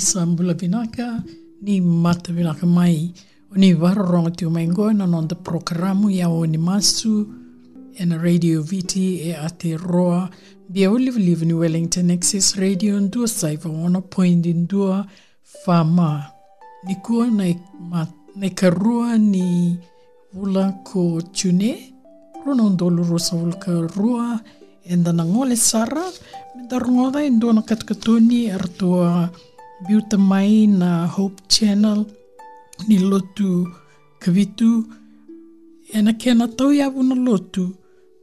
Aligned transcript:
sambola-pianaka 0.00 1.22
ny 1.62 1.80
mata 1.80 2.32
pianaka 2.32 2.66
may. 2.66 3.10
Oni 3.54 3.72
varorogno 3.74 4.30
teo 4.30 4.50
maingo 4.50 4.92
nanonde 4.92 5.34
programu 5.34 6.10
yawo 6.10 6.46
ni 6.46 6.58
masu 6.58 7.26
en 7.98 8.12
radio 8.22 8.62
viti 8.62 9.20
e 9.20 9.34
ateroa 9.36 10.30
mbia 10.70 10.90
ulivilivu 10.90 11.44
ni 11.44 11.52
wellington 11.54 12.10
access 12.10 12.54
radio 12.56 13.00
ndua 13.00 13.28
saivawono 13.28 14.00
poindi 14.02 14.54
ndua 14.54 15.06
fama 15.64 16.24
nikuwa 16.86 17.26
na, 17.26 17.54
na 18.36 18.46
ikarua 18.46 19.18
ni 19.18 19.78
vula 20.32 20.72
ko 20.72 21.22
tune 21.32 21.94
runo 22.46 22.70
ndolu 22.70 23.02
rusa 23.04 23.36
vulkarua 23.36 24.40
enda 24.84 25.12
nangole 25.12 25.56
sara 25.56 26.02
medarngoda 26.56 27.24
indua 27.24 27.52
na 27.52 27.62
katkatoni 27.62 28.50
artua 28.50 29.30
biuta 29.86 30.18
mai 30.18 30.66
na 30.66 31.06
Hope 31.06 31.42
Channel. 31.48 32.06
Ni 32.88 32.98
lotu 32.98 33.66
kavitu 34.22 34.86
e 35.92 35.98
na 36.02 36.12
kena 36.14 36.46
tau 36.48 36.70
ia 36.72 36.90
na 36.90 37.14
lotu 37.14 37.74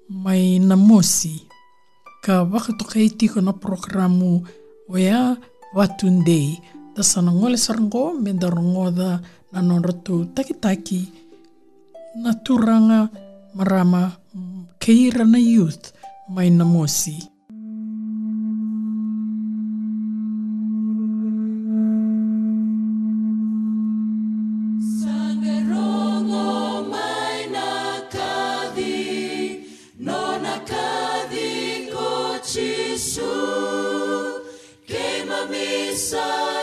mai 0.09 0.59
na 0.59 0.75
mosi. 0.75 1.43
Ka 2.23 2.43
wakatoka 2.43 2.99
i 2.99 3.09
tiko 3.09 3.41
na 3.41 3.53
programu 3.53 4.43
o 4.89 4.97
ia 4.97 5.37
Watundei 5.75 6.55
ta 6.95 7.03
sana 7.03 7.31
ngole 7.31 7.57
sarango 7.57 8.13
me 8.15 8.31
da 8.33 8.47
rongoda 8.49 9.19
na 9.51 9.59
nonratu 9.61 10.25
takitaki. 10.33 11.11
Na 12.23 12.31
turanga 12.33 13.09
marama 13.53 14.11
keira 14.79 15.25
na 15.27 15.37
youth 15.37 15.91
mai 16.31 16.49
na 16.49 16.63
mosi. 16.63 17.34
So. 35.97 36.54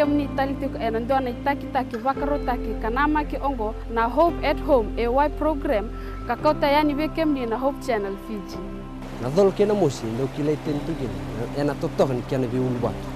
kemni 0.00 0.24
talitik 0.32 0.72
enandona 0.80 1.28
eh, 1.28 1.36
taki 1.44 1.66
taki 1.76 1.96
vakaro 2.00 2.38
taki 2.48 2.72
kanama 2.80 3.20
ki 3.28 3.36
ongo 3.44 3.74
na 3.92 4.08
Hope 4.08 4.40
at 4.50 4.56
Home 4.64 4.88
AY 4.96 5.28
program 5.36 5.90
kakota 6.26 6.64
yani 6.72 6.94
be 6.96 7.08
kemni 7.12 7.44
na 7.46 7.56
Hope 7.60 7.76
Channel 7.86 8.16
Fiji. 8.24 8.56
Na 9.20 9.28
dhol 9.28 9.52
kena 9.52 9.74
mosi 9.74 10.06
ndo 10.06 10.24
kila 10.36 10.52
itentu 10.56 10.92
kile 10.96 11.12
ena 11.60 11.74
toktok 11.74 12.10
ni 12.16 12.22
kena 12.30 12.46
biul 12.46 12.80
batu. 12.82 13.08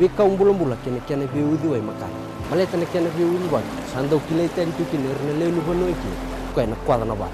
Be 0.00 0.08
kaumbula 0.08 0.52
mbula 0.52 0.76
kena 0.82 0.98
kena 1.06 1.26
biudi 1.30 1.68
wai 1.68 1.80
makani. 1.80 2.18
Maleta 2.50 2.76
na 2.76 2.86
kena 2.90 3.10
biul 3.16 3.46
batu. 3.52 3.70
Sando 3.94 4.18
kila 4.26 4.42
itentu 4.42 4.82
kile 4.90 5.14
rene 5.14 5.38
lelu 5.38 5.62
bono 5.62 5.86
kile. 5.86 6.18
Kaina 6.56 6.74
kwala 6.86 7.04
na 7.04 7.14
ba 7.14 7.28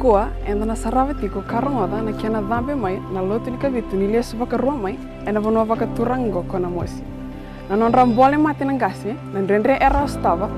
kuwa 0.00 0.28
enda 0.48 0.66
na 0.66 0.76
saravatiko 0.76 1.40
karongoda 1.42 2.02
na 2.02 2.12
kena 2.12 2.42
dambe 2.42 2.74
mai 2.74 2.96
na 3.12 3.20
lotu 3.22 3.50
ni 3.50 3.58
kavitu 3.58 3.96
ni 3.96 4.06
lesu 4.08 4.36
vakaroma 4.36 4.76
mai 4.82 4.98
ena 5.26 5.40
vonova 5.40 5.74
vaka 5.74 5.86
turango 5.86 6.42
kona 6.42 6.70
mosi. 6.70 7.19
Na 7.70 7.76
non 7.76 7.92
rambole 7.92 8.36
mati 8.36 8.64
na 8.66 8.74
gasi 8.74 9.14
na 9.32 9.38
rendre 9.46 9.78
era 9.78 10.02
stava 10.08 10.50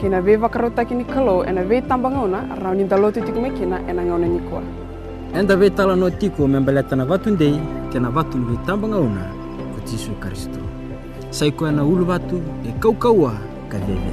kina 0.00 0.20
ve 0.20 0.34
vaka 0.34 0.58
rota 0.58 0.84
kini 0.84 1.04
kalo 1.04 1.44
e 1.46 1.52
na 1.52 1.62
ve 1.62 1.80
tambangona 1.80 2.42
rau 2.58 2.74
ni 2.74 2.82
dalotu 2.82 3.22
tiko 3.22 3.38
mai 3.38 3.54
kina 3.54 3.78
e 3.86 3.92
na 3.92 4.02
ngauna 4.02 4.26
ni 4.26 4.40
kua. 4.50 4.62
Enda 5.32 5.54
ve 5.54 5.70
tala 5.70 5.94
no 5.94 6.10
tiko 6.10 6.48
membeleta 6.48 6.96
na 6.96 7.04
vatu 7.04 7.30
ndei 7.30 7.54
kena 7.92 8.10
vatu 8.10 8.38
ni 8.38 8.44
ve 8.50 8.56
tambangona 8.66 9.30
ko 9.54 9.78
Jisu 9.86 10.10
Kristo. 10.18 10.58
Sai 11.30 11.52
koe 11.52 11.70
na 11.70 11.84
ulu 11.84 12.04
vatu 12.04 12.42
e 12.66 12.74
kau 12.82 12.94
kaua 12.98 13.38
ka 13.70 13.78
veve. 13.78 14.12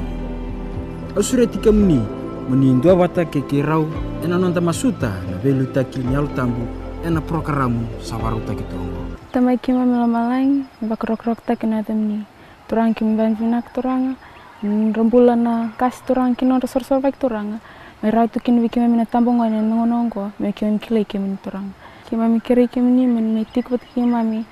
Ausure 1.17 1.47
tika 1.47 1.71
muni 1.71 2.05
muni 2.49 2.73
ndua 2.73 2.93
wata 2.93 3.25
ke 3.25 3.41
ke 3.49 3.65
rau 3.65 3.89
ena 4.23 4.37
nonta 4.37 4.61
masuta 4.61 5.09
na 5.09 5.41
velu 5.41 5.65
taki 5.73 6.05
ni 6.05 6.15
alu 6.15 6.29
tambu 6.37 6.69
ena 7.01 7.19
programamu 7.19 7.81
sawaru 7.97 8.45
taki 8.45 8.61
tongo. 8.69 9.01
Tamai 9.33 9.57
ki 9.57 9.73
mami 9.73 9.97
la 9.97 10.05
malaing, 10.05 10.65
bakrok 10.85 11.25
rok 11.25 11.41
taki 11.41 11.65
na 11.65 11.81
temni. 11.81 12.21
Turang 12.67 12.95
ki 12.95 13.03
mban 13.03 13.35
vinak 13.35 13.73
turanga, 13.73 14.15
rambula 14.63 15.35
na 15.35 15.69
kasi 15.77 16.01
turang 16.07 16.35
ki 16.35 16.45
nonta 16.45 16.67
sor 16.67 16.83
baik 17.01 17.19
turanga. 17.19 17.59
Mai 18.01 18.11
rau 18.11 18.27
tu 18.27 18.39
kin 18.39 18.59
wiki 18.61 18.79
mami 18.79 18.97
na 18.97 19.05
tambong 19.05 19.39
wane 19.39 19.61
nongo 19.61 19.85
nongo, 19.85 20.31
me 20.39 20.51
ki 20.51 20.65
mami 20.65 20.79
kilai 20.79 21.05
ki 21.05 21.17
mami 21.17 21.37
turanga. 21.43 21.73
Ki 22.09 22.15
mami 22.15 22.39
kiri 22.41 22.67
ki 22.67 22.79
mami 22.79 23.07
mani 23.07 23.33
me 23.35 23.45
tiku 23.45 23.77
ki 23.77 24.01
mami, 24.01 24.45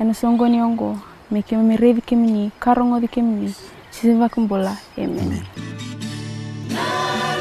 ena 0.00 0.12
songo 0.12 0.48
ni 0.48 0.60
ongo, 0.60 0.96
me 1.30 1.42
ki 1.42 1.56
mami 1.56 1.76
revi 1.76 2.00
ki 2.04 2.16
mami, 2.16 2.50
karongo 2.60 3.00
di 3.00 3.08
ki 3.08 3.20
mami, 3.22 3.48
sisi 3.90 4.12
vakumbola, 4.12 4.76
amen. 4.96 5.44
amen. 6.72 7.37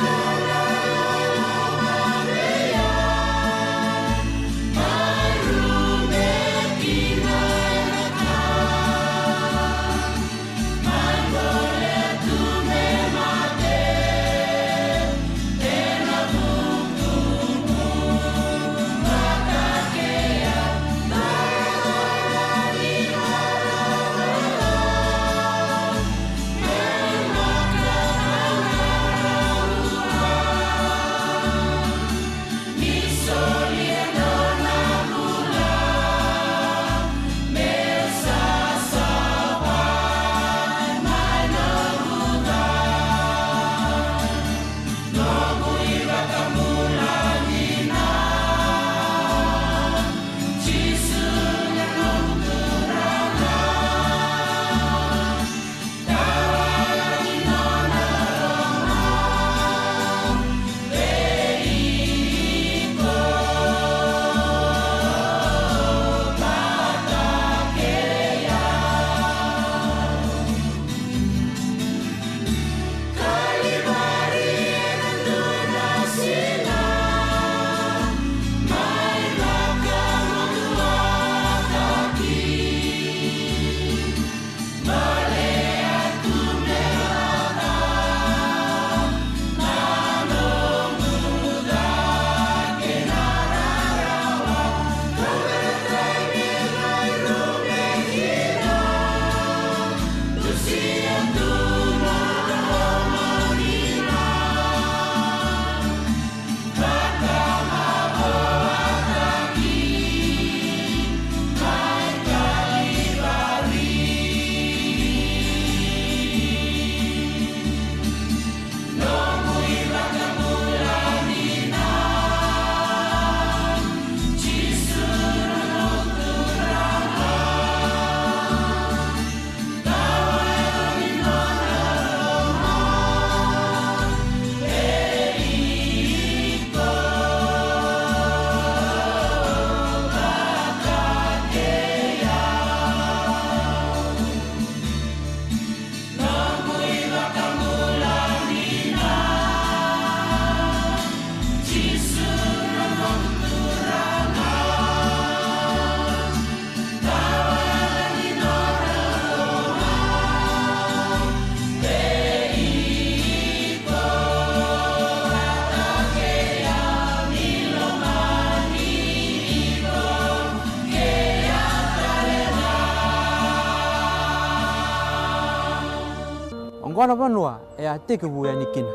Ongona 177.08 177.16
vanua 177.16 177.60
e 177.80 177.88
a 177.88 177.98
teke 178.00 178.28
vu 178.28 178.46
yani 178.46 178.66
kina. 178.74 178.92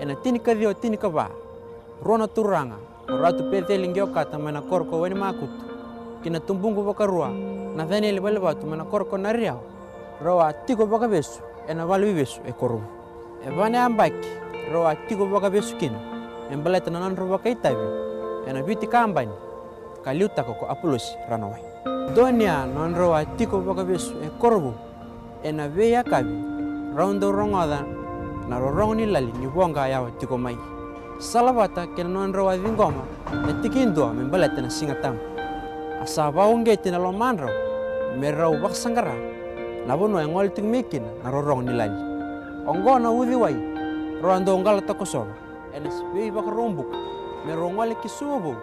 Ena 0.00 0.14
tini 0.16 0.38
ka 0.40 0.54
dio 0.54 0.72
tini 0.72 0.96
ka 0.96 1.08
va. 1.08 1.28
Rona 2.02 2.26
turanga. 2.26 2.76
Ratu 3.06 3.50
pete 3.50 3.76
lingio 3.76 4.06
kata 4.06 4.38
mana 4.38 4.62
korko 4.62 5.00
weni 5.00 5.14
makutu. 5.14 5.52
Kina 6.22 6.40
tumbungu 6.40 6.82
baka 6.82 7.06
rua. 7.06 7.28
Na 7.76 7.84
thani 7.84 8.08
ele 8.08 8.20
bale 8.20 8.40
batu 8.40 8.66
mana 8.66 8.84
korko 8.84 9.18
na 9.18 9.32
riau. 9.32 9.60
Rawa 10.24 10.52
tiko 10.66 10.86
baka 10.86 11.08
besu. 11.08 11.42
Ena 11.68 11.84
valu 11.84 12.14
besu 12.14 12.40
e 12.48 12.52
korubu. 12.52 12.86
E 13.44 13.50
vane 13.50 13.76
ambaki. 13.76 14.28
Rawa 14.72 14.96
tiko 15.06 15.26
baka 15.26 15.50
besu 15.50 15.76
kina. 15.76 15.98
Embeleta 16.50 16.90
na 16.90 17.00
nanro 17.00 17.26
baka 17.28 17.50
itabi. 17.50 18.48
Ena 18.48 18.62
biti 18.62 18.86
kambani. 18.86 19.32
Kaliuta 20.02 20.42
ko 20.42 20.66
apulosi 20.70 21.12
ranawai. 21.28 21.60
Donia 22.16 22.64
nanro 22.64 23.10
wa 23.10 23.24
tiko 23.36 23.60
baka 23.60 23.84
besu 23.84 24.14
e 24.24 24.30
korubu. 24.40 24.72
Ena 25.44 25.68
veya 25.68 26.02
kabi 26.02 26.51
raundo 26.94 27.32
rongoda 27.32 27.86
na 28.48 28.58
rorongo 28.58 29.06
lali 29.06 29.32
ni 29.40 29.46
bonga 29.46 29.88
yao 29.88 30.10
tiko 30.18 30.36
mai 30.36 30.56
salavata 31.18 31.86
ke 31.96 32.04
non 32.04 32.32
rawa 32.32 32.56
vingoma 32.58 33.04
e 33.48 33.52
tikindo 33.62 34.12
me 34.12 34.28
balete 34.28 34.60
na 34.60 34.68
singatam. 34.68 35.16
Asaba 36.02 36.44
ongete 36.46 36.90
na 36.90 36.98
lomanro 36.98 37.48
me 38.18 38.30
rau 38.30 38.58
sangara 38.72 39.14
na 39.86 39.96
bono 39.96 40.18
engol 40.18 40.52
tik 40.52 40.64
mekin 40.64 41.02
na 41.24 41.30
rorongo 41.30 41.72
lali. 41.72 41.96
Ongona 42.66 43.10
uvi 43.10 43.34
wai 43.34 43.56
rondo 44.20 44.58
ngala 44.58 44.82
takosoba 44.82 45.32
enes 45.74 45.94
bei 46.12 46.30
bak 46.30 46.44
rombuk 46.44 46.90
me 47.46 47.54
rongole 47.54 47.94
kisubu 48.02 48.54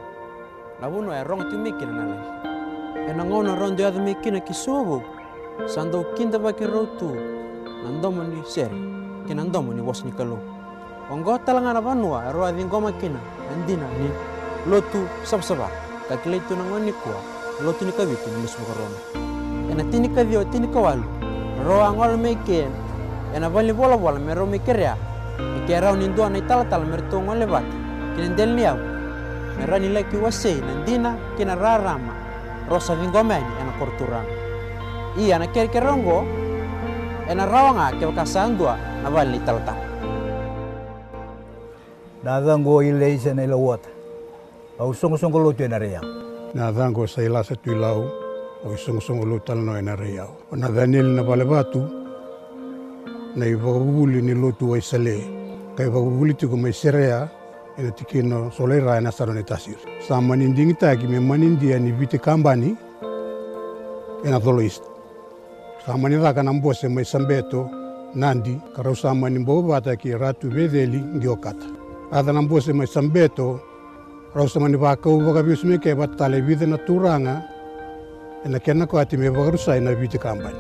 na 0.82 0.90
bono 0.90 1.12
e 1.12 1.24
rong 1.24 1.50
tik 1.50 1.60
mekin 1.60 1.90
na 1.90 2.04
lali 2.06 2.28
enangona 3.10 3.56
rondo 3.56 3.82
yadmekina 3.84 4.40
kisubu 4.40 5.02
sando 5.66 6.06
kinda 6.16 6.38
bakirou 6.38 6.86
tu 7.00 7.39
nandomoni 7.84 8.44
sere 8.46 8.76
ke 9.28 9.34
nandomoni 9.34 9.82
wosnikalo 9.82 10.38
ongo 11.10 11.38
talanga 11.42 11.74
talangana 11.74 11.82
vanua 11.82 12.20
ero 12.30 12.46
adingoma 12.46 12.92
kina 13.00 13.20
andina 13.54 13.88
ni 14.00 14.10
lotu 14.70 15.08
sabsaba 15.24 15.72
kakilai 16.10 16.42
tunangoni 16.48 16.92
kua 17.02 17.20
lotu 17.66 17.86
ni 17.86 17.92
kavitu 17.92 18.28
ni 18.30 18.44
musmukorona 18.44 19.00
ena 19.72 19.84
tini 19.92 20.10
kavio 20.10 20.44
tini 20.52 20.68
kawalu 20.68 21.08
ro 21.66 21.82
angol 21.86 22.18
meken 22.18 22.72
ena 23.36 23.50
vali 23.50 23.74
bola 23.74 23.98
bola 23.98 24.20
mero 24.20 24.46
mekerea 24.46 24.96
ikera 25.64 25.94
unindua 25.94 26.30
na 26.30 26.38
itala 26.38 26.66
tala 26.66 26.86
merto 26.86 27.22
ngole 27.22 27.46
bat 27.46 27.66
kinendel 28.16 28.52
ni 28.54 28.66
abu 28.66 28.86
mera 29.58 29.80
nila 29.80 30.04
kiwasei 30.04 30.62
nandina 30.62 31.16
kina 31.38 31.56
rarama 31.56 32.14
rosa 32.70 32.96
vingomeni 32.96 33.52
ena 33.62 33.72
korturama 33.80 34.34
iya 35.18 35.40
na 35.40 35.48
kerkerongo 35.48 36.49
ena 37.30 37.46
rawanga 37.46 37.94
ke 38.00 38.06
kasandua 38.16 38.74
na 39.04 39.10
vali 39.10 39.40
talta 39.46 39.76
na 42.24 42.42
dango 42.42 42.84
ile 42.84 43.14
isa 43.14 43.34
na 43.34 43.44
ilawat 43.44 43.86
au 44.80 44.94
song 44.94 45.18
song 45.18 45.32
ko 45.32 45.40
lotu 45.40 45.68
na 45.68 45.78
rea. 45.78 46.02
Na 46.56 46.72
dango 46.72 47.06
sa 47.08 47.22
ila 47.22 47.44
sa 47.44 47.56
tuilau 47.56 48.08
au 48.66 48.76
song 48.78 49.00
song 49.04 49.24
lo 49.28 49.40
tal 49.40 49.60
no 49.60 49.76
na 49.76 49.96
rea. 49.96 50.24
Na 50.56 50.72
daniel 50.72 51.06
na 51.06 51.22
vale 51.24 51.46
batu 51.46 51.84
na 53.36 53.46
ivaguli 53.46 54.22
ni 54.22 54.34
lotu 54.34 54.72
wa 54.72 54.78
isale 54.78 55.20
kai 55.76 55.88
vaguli 55.90 56.34
tu 56.34 56.48
mai 56.58 56.74
serea 56.74 57.30
ena 57.78 57.92
tikino 57.92 58.52
solera 58.52 59.00
na 59.02 59.12
sarone 59.12 59.44
tasir 59.44 59.78
sa 60.08 60.20
manindingi 60.22 60.74
taki 60.74 61.08
me 61.08 61.20
manindia 61.20 61.80
ni 61.80 61.92
vite 61.92 62.18
kambani 62.18 62.76
ena 64.26 64.40
toloist 64.40 64.84
samani 65.86 66.18
zakana 66.18 66.54
mbosema 66.54 67.02
isambeto 67.02 67.70
nandi 68.16 68.62
kara 68.76 68.92
usamani 68.92 69.40
mbovo 69.40 69.68
vataki 69.68 70.12
ratu 70.12 70.50
veveli 70.50 71.00
ngiokata 71.00 71.66
athana 72.12 72.42
mbosema 72.42 72.84
isambeto 72.84 73.60
ra 74.36 74.44
usamani 74.44 74.78
vakau 74.78 75.20
vakaviusumeke 75.20 75.94
vatale 75.94 76.42
vive 76.42 76.66
na 76.66 76.78
turanga 76.78 77.42
enakena 78.46 78.86
koatime 78.86 79.30
vakarusai 79.30 79.82
na 79.82 79.96
vite 79.96 80.18
kambani 80.18 80.58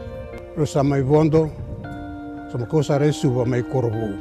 rusama 0.58 0.98
ivondo 0.98 1.50
somakosara 2.52 3.06
isuva 3.06 3.46
maikorovou 3.46 4.14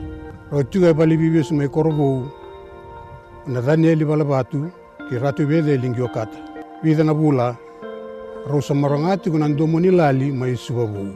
rotiga 0.52 0.88
e 0.88 0.94
mai 0.94 1.44
maikorovou 1.50 2.28
na 3.46 3.60
dhanieli 3.60 4.04
vala 4.04 4.24
vatu 4.24 4.70
ki 5.08 5.18
ratu 5.18 5.46
veveli 5.46 5.90
ngiokata 5.90 6.38
vithe 6.82 7.02
na 7.04 7.12
vula 7.12 7.56
raw 8.48 8.60
samaranga 8.64 9.20
ti 9.20 9.28
kunan 9.28 9.52
domoni 9.56 9.92
lali 9.92 10.32
may 10.32 10.56
subabu. 10.56 11.12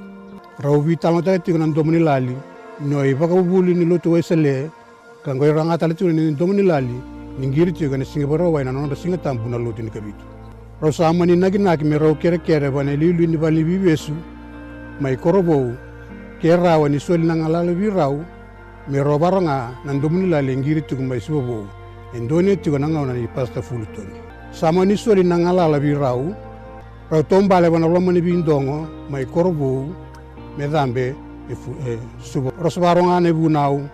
Raw 0.60 0.76
vitang 0.84 1.24
tayo 1.24 1.40
ti 1.40 1.52
kunan 1.56 1.72
domoni 1.72 1.96
lali, 1.98 2.36
no 2.84 3.00
ipakabubuli 3.00 3.72
ni 3.72 3.88
luto 3.88 4.12
way 4.12 4.20
sale, 4.20 4.68
kanggoy 5.24 5.48
rangatala 5.48 5.96
ti 5.96 6.04
kunan 6.04 6.36
domoni 6.36 6.60
lali, 6.60 6.92
ninggiri 7.40 7.72
ti 7.72 7.88
kunan 7.88 8.04
singapura 8.04 8.52
way 8.52 8.64
nanon 8.64 8.92
da 8.92 8.94
singatam 8.94 9.40
buna 9.40 9.56
luto 9.56 9.80
ni 9.80 9.88
kabitu. 9.88 10.24
Raw 10.84 10.92
samani 10.92 11.32
naginaki 11.32 11.84
me 11.88 11.96
raw 11.96 12.12
kere 12.20 12.36
kere 12.36 12.68
wana 12.68 12.92
lilu 12.92 13.24
ni 13.24 13.36
bali 13.40 13.64
bibesu, 13.64 14.12
may 15.00 15.16
korobo, 15.16 15.72
kera 16.36 16.76
wani 16.76 17.00
suwali 17.00 17.24
nangalalo 17.24 17.72
biraw, 17.72 18.14
me 18.92 18.98
raw 19.00 19.16
baranga 19.16 19.72
nan 19.88 20.00
domoni 20.04 20.28
lali 20.28 20.52
ngiri 20.52 20.84
ti 20.84 20.94
kunan 20.94 21.08
may 21.08 21.20
subabu. 21.20 21.64
Endone 22.12 22.60
ti 22.60 22.68
kunan 22.68 22.92
ngaw 22.92 23.08
na 23.08 23.16
ni 23.16 23.24
pasta 23.24 23.64
fulutoni. 23.64 24.20
Samani 24.52 25.00
suwali 25.00 25.24
nangalala 25.24 25.80
biraw, 25.80 26.51
ngalala 27.12 27.20
vi 27.20 27.20
rau, 27.20 27.20
rau 27.20 27.22
tombale 27.22 27.68
wana 27.68 27.88
loma 27.88 28.12
ni 28.12 28.20
bindongo 28.20 28.88
mai 29.10 29.26
korbu 29.26 29.94
me 30.56 30.68
dambe 30.68 31.14
e 31.48 31.98
subo. 32.20 32.52
Rosbaronga 32.58 33.20
ne 33.20 33.32
bunau. 33.32 33.88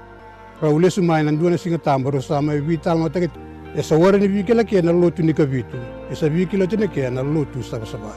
Rau 0.62 0.78
lesu 0.78 1.02
mai 1.02 1.22
nan 1.22 1.38
duana 1.38 1.56
singa 1.56 1.78
tamba 1.78 2.10
rosa 2.10 2.40
mai 2.40 2.60
vital 2.60 2.98
no 2.98 3.08
teke 3.08 3.30
e 3.74 3.82
sa 3.82 3.96
wara 3.96 4.18
ni 4.18 4.28
bikela 4.28 4.64
ke 4.64 4.82
na 4.82 4.92
lotu 4.92 5.22
ni 5.22 5.32
kabitu 5.32 5.76
e 6.10 6.14
sa 6.14 6.26
lotu 6.28 7.62
saba 7.62 7.86
saba. 7.86 8.14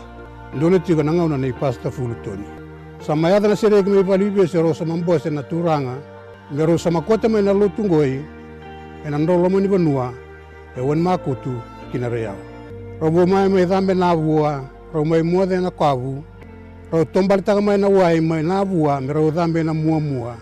Ndone 0.53 0.79
tigo 0.79 1.03
na 1.03 1.11
nei 1.37 1.53
pasta 1.53 1.89
fulu 1.89 2.15
toni. 2.23 2.45
Sama 2.99 3.29
ya 3.29 3.39
na 3.39 3.55
sere 3.55 3.81
me 3.83 4.03
pali 4.03 4.29
be 4.29 4.47
se 4.47 4.61
rosa 4.61 4.85
mambo 4.85 5.17
se 5.17 5.29
na 5.29 5.41
turanga. 5.41 5.97
Me 6.51 6.65
rosa 6.65 6.91
makota 6.91 7.29
mai 7.29 7.41
na 7.41 7.53
lotu 7.53 7.83
ngoi 7.83 8.21
e 9.05 9.09
na 9.09 9.17
ndolo 9.17 9.49
mo 9.49 9.59
ni 9.59 9.67
banua 9.67 10.13
e 10.77 10.81
wan 10.81 10.99
makutu 10.99 11.61
robo 13.01 13.25
mai 13.25 13.49
mai 13.49 13.65
dambe 13.65 13.93
na 13.93 14.15
bua 14.15 14.61
rau 14.93 15.05
mai 15.05 15.21
mua 15.23 15.45
de 15.45 15.59
na 15.59 15.71
kavu, 15.71 16.23
rau 16.91 17.05
tombale 17.05 17.41
taka 17.41 17.61
mai 17.61 17.77
na 17.77 17.87
wai 17.87 18.19
mai 18.19 18.43
na 18.43 18.63
vua 18.63 18.99
me 19.01 19.13
rau 19.13 19.31
dhambe 19.31 19.63
na 19.63 19.73
mua 19.73 19.99
mua. 19.99 20.35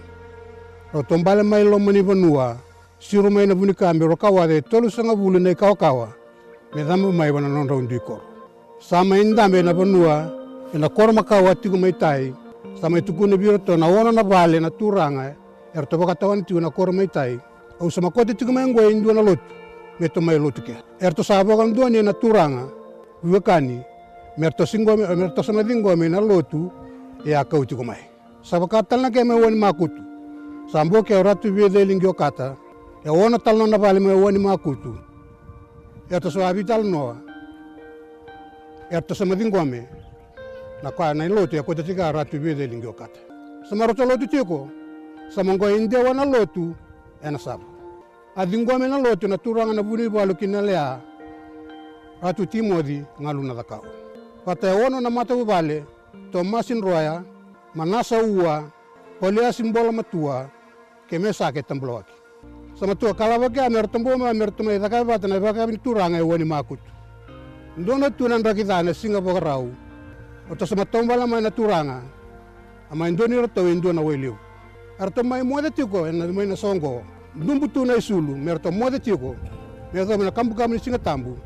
Rau 0.93 1.03
tombale 1.03 1.43
mai 1.43 1.63
lo 1.63 1.77
mani 1.79 2.01
vanua, 2.01 2.57
siru 2.99 3.29
mai 3.29 3.45
na 3.45 3.53
vuni 3.53 3.73
kambi 3.73 4.05
ro 4.05 4.15
kawa 4.15 4.47
de 4.47 4.61
tolu 4.61 4.89
sanga 4.89 5.15
vulu 5.15 5.39
nei 5.39 5.55
kawa 5.55 5.75
kawa, 5.75 6.07
me 6.75 6.83
dhambe 6.83 7.11
mai 7.13 7.29
wana 7.31 7.47
non 7.47 7.67
rau 7.67 7.81
ndikor. 7.81 8.21
Sama 8.79 9.17
in 9.19 9.35
dhambe 9.35 9.61
na 9.63 9.73
vanua, 9.73 10.31
e 10.73 10.77
na 10.77 10.89
kora 10.89 11.13
makawa 11.13 11.55
tiku 11.55 11.77
mai 11.77 11.93
tai, 11.93 12.33
sama 12.81 12.97
i 12.97 13.01
tukune 13.01 13.37
biro 13.37 13.57
to 13.59 13.77
na 13.77 13.87
ona 13.87 14.11
na 14.11 14.23
vale 14.23 14.59
na 14.59 14.69
turanga, 14.69 15.35
er 15.75 15.85
to 15.85 15.97
baka 15.97 16.15
tawan 16.15 16.43
tiku 16.45 16.59
na 16.59 16.69
kora 16.69 16.91
mai 16.91 17.07
tai, 17.07 17.37
au 17.79 17.89
sama 17.91 18.09
kote 18.09 18.33
tiku 18.33 18.51
mai 18.51 18.65
ngwe 18.65 18.91
indua 18.91 19.13
na 19.13 19.21
lotu, 19.21 19.53
me 19.99 20.07
to 20.07 20.21
mai 20.21 20.37
lotu 20.39 20.61
ke. 20.65 20.75
Er 21.01 21.11
to 21.13 21.23
sabo 21.23 21.57
kan 21.57 21.73
dua 21.73 21.89
ni 21.89 22.01
na 22.01 22.13
turanga, 22.13 22.65
Wekani, 23.23 23.83
merto 24.39 25.43
somadingome 25.43 26.09
na 26.09 26.19
lotu 26.19 26.71
e 27.25 27.35
a 27.35 27.43
kauti 27.43 27.75
komai 27.75 27.99
sabaka 28.41 28.83
talna 28.83 29.11
ke 29.11 29.23
me 29.23 29.33
woni 29.35 29.57
makutu. 29.59 30.01
Sambo 30.71 31.03
ke 31.03 31.13
oratu 31.15 31.51
vede 31.53 31.85
lingio 31.85 32.13
e 33.03 33.09
wona 33.09 33.37
talno 33.39 33.67
na 33.67 33.77
vale 33.77 33.99
me 33.99 34.13
woni 34.13 34.39
makutu. 34.39 34.95
E 36.09 36.19
to 36.19 36.31
so 36.31 36.39
abital 36.39 36.83
noa 36.83 37.17
e 38.89 39.01
to 39.01 39.13
lotu 41.27 41.55
e 41.57 41.61
kota 41.61 41.83
tika 41.83 42.07
oratu 42.09 42.39
vede 42.39 42.67
lingio 42.67 42.93
kata 42.93 43.19
samaroto 43.69 44.05
lotu 44.05 44.27
tiko 44.27 44.69
samongo 45.29 45.69
inde 45.69 45.97
wana 45.97 46.25
lotu 46.25 46.73
ena 47.23 47.37
sabu 47.37 47.65
adingome 48.35 48.87
na 48.87 48.97
lotu 48.97 49.27
na 49.27 49.37
na 49.73 49.81
vuni 49.81 50.07
valu 50.07 50.35
kinalea 50.35 51.01
ratu 52.21 52.45
timodhi 52.45 53.03
ngaluna 53.21 53.53
dhakao 53.53 53.85
takao 54.45 54.45
Pata 54.45 54.75
ono 54.85 54.99
na 54.99 55.09
mata 55.09 55.33
to 56.31 56.43
masin 56.43 56.81
roya, 56.81 57.23
manasa 57.75 58.21
ua, 58.21 58.71
polia 59.19 59.51
simbola 59.53 59.91
matua, 59.91 60.49
ke 61.09 61.19
me 61.19 61.31
sake. 61.33 61.63
Sama 62.75 62.95
tua 62.95 63.13
kalawa 63.13 63.49
ke 63.49 63.59
amer 63.59 63.87
tambo 63.87 64.17
ma 64.17 64.29
amer 64.29 64.51
tuma 64.51 64.73
ita 64.73 64.89
kai 64.89 65.77
turanga 65.83 66.17
e 66.17 66.21
wani 66.21 66.45
makut. 66.45 66.79
Ndono 67.77 68.09
tunan 68.09 68.43
rakita 68.43 68.83
na 68.83 68.93
singa 68.93 69.21
boka 69.21 69.39
rau. 69.39 69.69
Oto 70.51 70.65
sama 70.65 70.85
tombala 70.85 71.25
na 71.27 71.49
turanga, 71.51 72.01
ama 72.91 73.09
indoni 73.09 73.35
rato 73.35 73.67
indo 73.67 73.91
na 73.93 74.01
weliu. 74.01 74.37
Arto 74.99 75.23
mai 75.23 75.43
moda 75.43 75.69
tiko 75.69 76.09
na 76.11 76.27
mai 76.27 76.45
na 76.45 76.55
songo. 76.55 77.03
Numbu 77.35 77.67
tu 77.67 77.85
na 77.85 77.95
isulu, 77.97 78.35
merto 78.35 78.71
moda 78.71 78.99
tiko. 78.99 79.35
Merto 79.93 80.17
na 80.17 80.31
kambu 80.31 80.55
kambu 80.55 80.79
singa 80.79 80.97
tambu. 80.99 81.37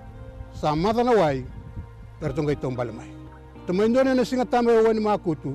Sa 0.54 0.76
mata 0.76 1.04
na 1.04 1.12
wai, 1.12 1.46
pertongai 2.24 2.56
tombale 2.56 2.96
mai. 2.96 3.12
Tama 3.68 3.84
indone 3.84 4.16
na 4.16 4.24
singa 4.24 4.46
tama 4.48 4.72
wani 4.72 5.00
makutu. 5.04 5.52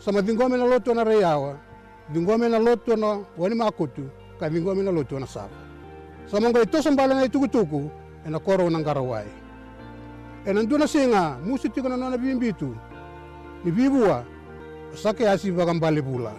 Sama 0.00 0.22
dingome 0.24 0.56
na 0.56 0.64
loto 0.64 0.94
na 0.96 1.04
reyawa. 1.04 1.60
Dingome 2.08 2.48
na 2.48 2.58
lotu 2.58 2.96
na 2.96 3.20
wani 3.36 3.54
makutu 3.54 4.08
ka 4.40 4.48
dingome 4.48 4.80
na 4.82 4.90
lotu 4.90 5.20
na 5.20 5.26
saba. 5.28 5.52
Sama 6.26 6.48
ngoi 6.48 6.64
to 6.66 6.80
sambala 6.80 7.14
na 7.14 7.28
tuku-tuku 7.28 7.90
ena 8.26 8.38
koro 8.40 8.70
na 8.70 8.80
garawai. 8.80 9.28
Ena 10.46 10.62
nduna 10.62 10.88
singa 10.88 11.36
musi 11.44 11.68
tiko 11.68 11.88
na 11.88 11.96
nona 11.96 12.16
bimbitu. 12.16 12.72
Ni 13.64 13.70
bibua 13.70 14.24
sake 14.96 15.28
asi 15.28 15.52
bagambale 15.52 16.02
pula. 16.02 16.32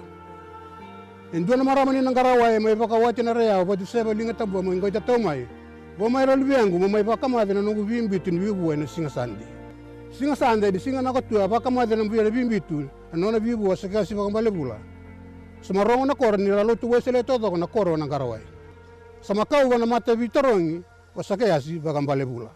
Indua 1.34 1.58
marama 1.64 1.94
ni 1.94 2.02
nang 2.02 2.14
garawai 2.14 2.60
mai 2.60 2.76
baka 2.76 2.96
wati 2.98 3.22
na 3.24 3.34
rea 3.34 3.62
wa 3.62 3.78
tu 3.78 3.86
seba 3.86 4.14
linga 4.14 4.34
tambo 4.34 4.62
mai 4.62 4.78
ngoi 4.78 4.92
tatau 4.92 5.18
vomaira 5.98 6.36
luvengu 6.36 6.80
momaiva 6.80 7.18
kamavina 7.18 7.62
nungu 7.62 7.84
vimbituni 7.84 8.40
vivuwa 8.40 8.76
na 8.76 8.88
singa 8.88 9.10
sande 9.10 9.46
singa 10.20 10.36
sande 10.36 10.72
di 10.72 10.80
singa 10.80 11.02
nakotua 11.02 11.48
vakamavina 11.48 12.04
mvuyela 12.04 12.30
vimbituni 12.30 12.90
anona 13.14 13.40
vivuwa 13.40 13.76
sekasi 13.76 14.14
vakambalevula 14.16 14.80
samarongo 15.62 16.06
nakora 16.06 16.38
nila 16.38 16.64
lotu 16.64 16.90
wesele 16.92 17.24
totoko 17.24 17.58
nakoro 17.58 17.98
nangarawai 17.98 18.42
samakauva 19.22 19.78
na 19.78 19.86
mata 19.86 20.16
vitorongi 20.16 20.82
vasakeasi 21.16 21.80
vakambalevula 21.80 22.50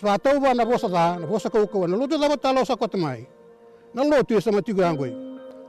savatauva 0.00 0.54
na 0.54 0.64
vosaka 0.64 1.16
na 1.18 1.26
vosakaukauva 1.26 1.86
na 1.88 1.96
lotu 1.96 2.18
tavatala 2.18 2.60
osakotamai 2.60 3.26
na 3.94 4.04
lotu 4.04 4.34
esamatiko 4.36 4.82
yangoi 4.82 5.16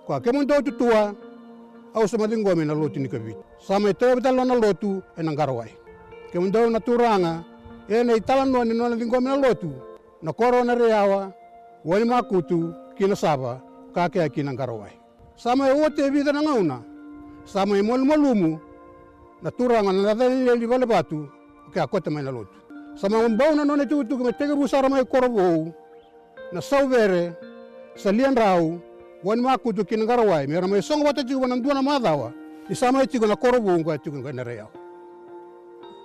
kwa 0.06 0.22
kemondotutua 0.22 1.14
au 1.94 2.08
samatingome 2.08 2.66
na 2.66 2.74
lotu 2.74 3.00
nikavit 3.00 3.38
samaitavavitalo 3.68 4.46
na 4.46 4.56
lotu 4.56 5.02
enangarawai 5.18 5.74
ke 6.32 6.40
mudau 6.40 6.70
na 6.70 6.80
turanga 6.80 7.44
e 7.90 8.04
na 8.04 8.20
talanoa 8.20 8.66
ni 8.66 8.74
nona 8.74 8.96
lingome 8.96 9.30
na 9.30 9.36
lotu 9.38 9.72
na 10.22 10.34
koro 10.34 10.64
na 10.64 10.76
reawa 10.76 11.32
wani 11.86 12.06
makutu 12.06 12.74
kina 12.98 13.16
saba 13.16 13.62
kakea 13.94 14.30
kina 14.30 14.54
ngarawai 14.54 14.94
sama 15.36 15.70
e 15.70 15.74
wote 15.74 16.10
vida 16.10 16.32
na 16.32 16.42
ngauna 16.42 16.82
sama 17.46 17.78
e 17.78 17.82
molumolumu 17.82 18.60
na 19.42 19.52
turanga 19.52 19.92
na 19.92 20.14
laleleli 20.14 20.66
vale 20.66 20.86
batu 20.86 21.30
ke 21.74 21.80
kota 21.88 22.10
mai 22.12 22.24
na 22.24 22.32
lotu. 22.32 22.56
Sama 22.96 23.20
umbau 23.24 23.56
na 23.56 23.64
nona 23.66 23.86
tukutuku 23.86 24.24
me 24.24 24.32
tege 24.34 24.56
busara 24.56 24.90
mai 24.90 25.06
koro 25.06 25.30
vou 25.30 25.74
na 26.52 26.62
sauvere 26.62 27.34
sa 27.96 28.12
lian 28.12 28.36
rau 28.36 28.82
wani 29.24 29.42
makutu 29.42 29.86
kina 29.86 30.04
ngarawai 30.04 30.48
mera 30.48 30.68
mai 30.68 30.82
songo 30.82 31.06
wata 31.06 31.24
tiku 31.24 31.42
wana 31.42 31.58
duana 31.58 31.82
madawa 31.82 32.34
isama 32.70 33.04
e 33.04 33.08
tiku 33.08 33.28
na 33.28 33.36
koro 33.36 33.60
vou 33.60 33.80
ngai 33.80 34.00
tiku 34.00 34.18
ngai 34.18 34.34
na 34.34 34.44
reawa 34.44 34.70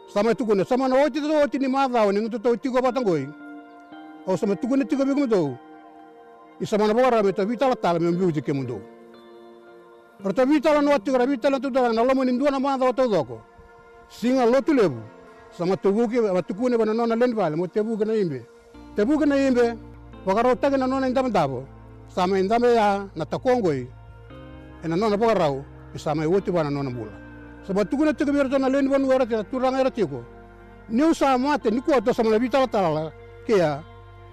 Sama 0.09 0.35
tu 0.35 0.45
na 0.55 0.65
sama 0.65 0.89
na 0.89 1.05
oti 1.05 1.21
tu 1.21 1.33
oti 1.33 1.59
ni 1.59 1.69
madawa 1.69 2.13
ni 2.13 2.29
tu 2.29 2.39
tu 2.39 2.71
go 2.71 2.81
batangoi. 2.81 3.29
O 4.27 4.37
sama 4.37 4.57
tu 4.57 4.67
na 4.77 4.85
tu 4.85 4.97
go 4.97 5.05
bigu 5.05 5.27
do. 5.27 5.59
I 6.61 6.65
sama 6.65 6.87
na 6.87 6.95
bora 6.95 7.23
me 7.23 7.33
ta 7.33 7.45
vitala 7.45 7.75
tala 7.75 7.99
me 7.99 8.11
mbiu 8.11 8.31
ke 8.31 8.53
mundo. 8.53 8.81
Rata 10.25 10.47
vitala 10.47 10.83
no 10.83 10.93
ati 10.93 11.11
gra 11.11 11.27
vitala 11.27 11.61
tu 11.61 11.71
dara 11.71 11.93
na 11.93 12.03
lomo 12.03 12.25
ni 12.25 12.39
dua 12.39 12.51
na 12.51 12.59
madawa 12.61 12.93
tu 12.93 13.09
doko. 13.09 13.41
Singa 14.09 14.47
lotu 14.47 14.75
lebu 14.75 15.01
sama 15.51 15.77
tubuki 15.77 16.21
matukune 16.21 16.77
bana 16.77 16.93
nona 16.93 17.15
len 17.17 17.35
vale 17.35 17.57
mo 17.57 17.67
tebuki 17.67 18.05
na 18.05 18.15
imbe 18.15 18.43
tebuki 18.97 19.27
na 19.27 19.37
imbe 19.37 19.79
wakaro 20.27 20.55
tagi 20.55 20.77
na 20.77 20.87
nona 20.87 21.07
indam 21.07 21.31
dabo 21.31 21.65
sama 22.09 22.39
indame 22.39 22.75
ya 22.75 23.07
na 23.15 23.25
takongoi 23.25 23.87
ena 24.85 24.97
nona 24.97 25.17
bagarau 25.17 25.65
sama 25.97 26.27
woti 26.27 26.51
bana 26.51 26.71
nona 26.71 26.91
bula 26.91 27.15
sama 27.67 27.85
tukune 27.85 28.13
tigi 28.13 28.33
berto 28.33 28.59
na 28.59 28.69
len 28.69 28.89
banu 28.89 29.13
era 29.13 29.27
turanga 29.45 29.81
era 29.81 29.91
tiko 29.91 30.25
niu 30.89 31.15
sama 31.15 31.59
te 31.59 31.71
niku 31.71 31.93
to 32.05 32.13
sama 32.13 32.31
na 32.31 32.39
bitala 32.39 32.69
tala 32.69 33.13
kea 33.47 33.83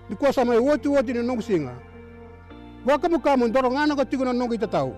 niku 0.09 0.31
sama 0.33 0.59
woti 0.59 0.87
woti 0.87 1.13
ni 1.13 1.23
nong 1.23 1.41
singa 1.41 1.73
waka 2.85 3.09
muka 3.09 3.37
mun 3.37 3.51
doro 3.51 3.71
ngana 3.71 3.95
ko 3.95 4.03
nong 4.03 4.53
itatau 4.53 4.95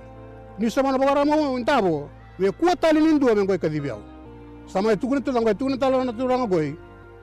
ni 0.60 0.70
sama 0.70 0.92
na 0.92 0.98
bagarau 0.98 1.26
mo 1.26 1.58
intabo 1.58 2.10
we 2.40 2.52
kuatali 2.52 3.00
nindu 3.02 3.30
amengo 3.30 3.54
ikadibiao 3.54 4.02
sama 4.66 4.94
itu 4.94 5.08
kuna 5.08 5.22
tulang 5.22 5.46
itu 5.46 5.66
kuna 5.66 5.78
talo 5.78 6.04
na 6.04 6.14
turanga 6.14 6.48
goi. 6.48 6.74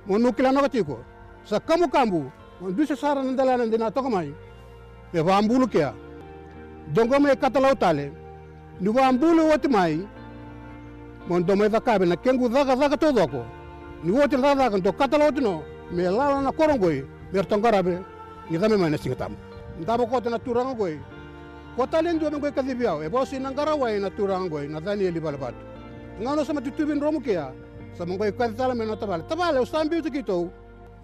Mo 0.07 0.19
nukila 0.19 0.53
na 0.53 0.63
katiko 0.63 0.99
sa 1.45 1.61
kamu 1.61 1.89
kambu 1.89 2.31
mo 2.61 2.71
dusa 2.71 2.97
sara 2.97 3.23
na 3.23 3.33
dala 3.33 3.57
na 3.57 3.67
dina 3.67 3.91
to 3.91 4.03
kamai 4.03 4.33
e 5.13 5.21
va 5.21 5.39
ambulu 5.39 5.67
kya 5.67 5.95
dongo 6.93 7.21
me 7.21 7.37
katalau 7.37 7.75
tale 7.75 8.13
ni 8.81 8.89
va 8.89 9.09
ambulu 9.09 9.49
wati 9.51 9.69
mai 9.69 10.07
mondo 11.29 11.57
mai 11.57 11.71
kabe 11.71 12.07
na 12.07 12.17
kengu 12.17 12.49
dhaga 12.49 12.77
dhaga 12.77 12.97
todo 12.97 13.23
ako 13.23 13.45
ni 14.05 14.11
wote 14.13 14.37
dhaga 14.37 14.55
dhaga 14.55 14.77
ndo 14.79 14.93
katala 14.93 15.25
wote 15.25 15.41
me 15.93 16.03
lala 16.03 16.43
na 16.43 16.53
korongoi 16.53 17.05
me 17.33 17.43
tongarabe 17.43 17.99
ni 18.51 18.59
dame 18.59 18.77
mana 18.77 18.99
singatam 18.99 19.37
ndabo 19.81 20.07
kote 20.07 20.31
na 20.31 20.39
turanga 20.39 20.75
goi 20.75 20.99
kota 21.77 22.03
lendo 22.03 22.31
mengoi 22.31 22.53
kadhibiao 22.53 23.03
e 23.05 23.09
bosi 23.09 23.39
na 23.39 23.51
wai 23.75 24.01
na 24.01 24.11
turanga 24.11 24.49
goi 24.49 24.69
na 24.69 24.81
dhani 24.81 25.05
eli 25.05 25.21
balabat 25.21 25.55
ngano 26.21 26.45
sama 26.45 26.61
tutubin 26.61 27.01
romu 27.01 27.21
kia 27.21 27.53
sama 27.97 28.17
goi 28.17 28.33
kadhala 28.33 28.75
mena 28.75 28.97
tabale. 28.97 29.23
Tabale 29.29 29.59
usambi 29.61 29.97
utikito 29.97 30.51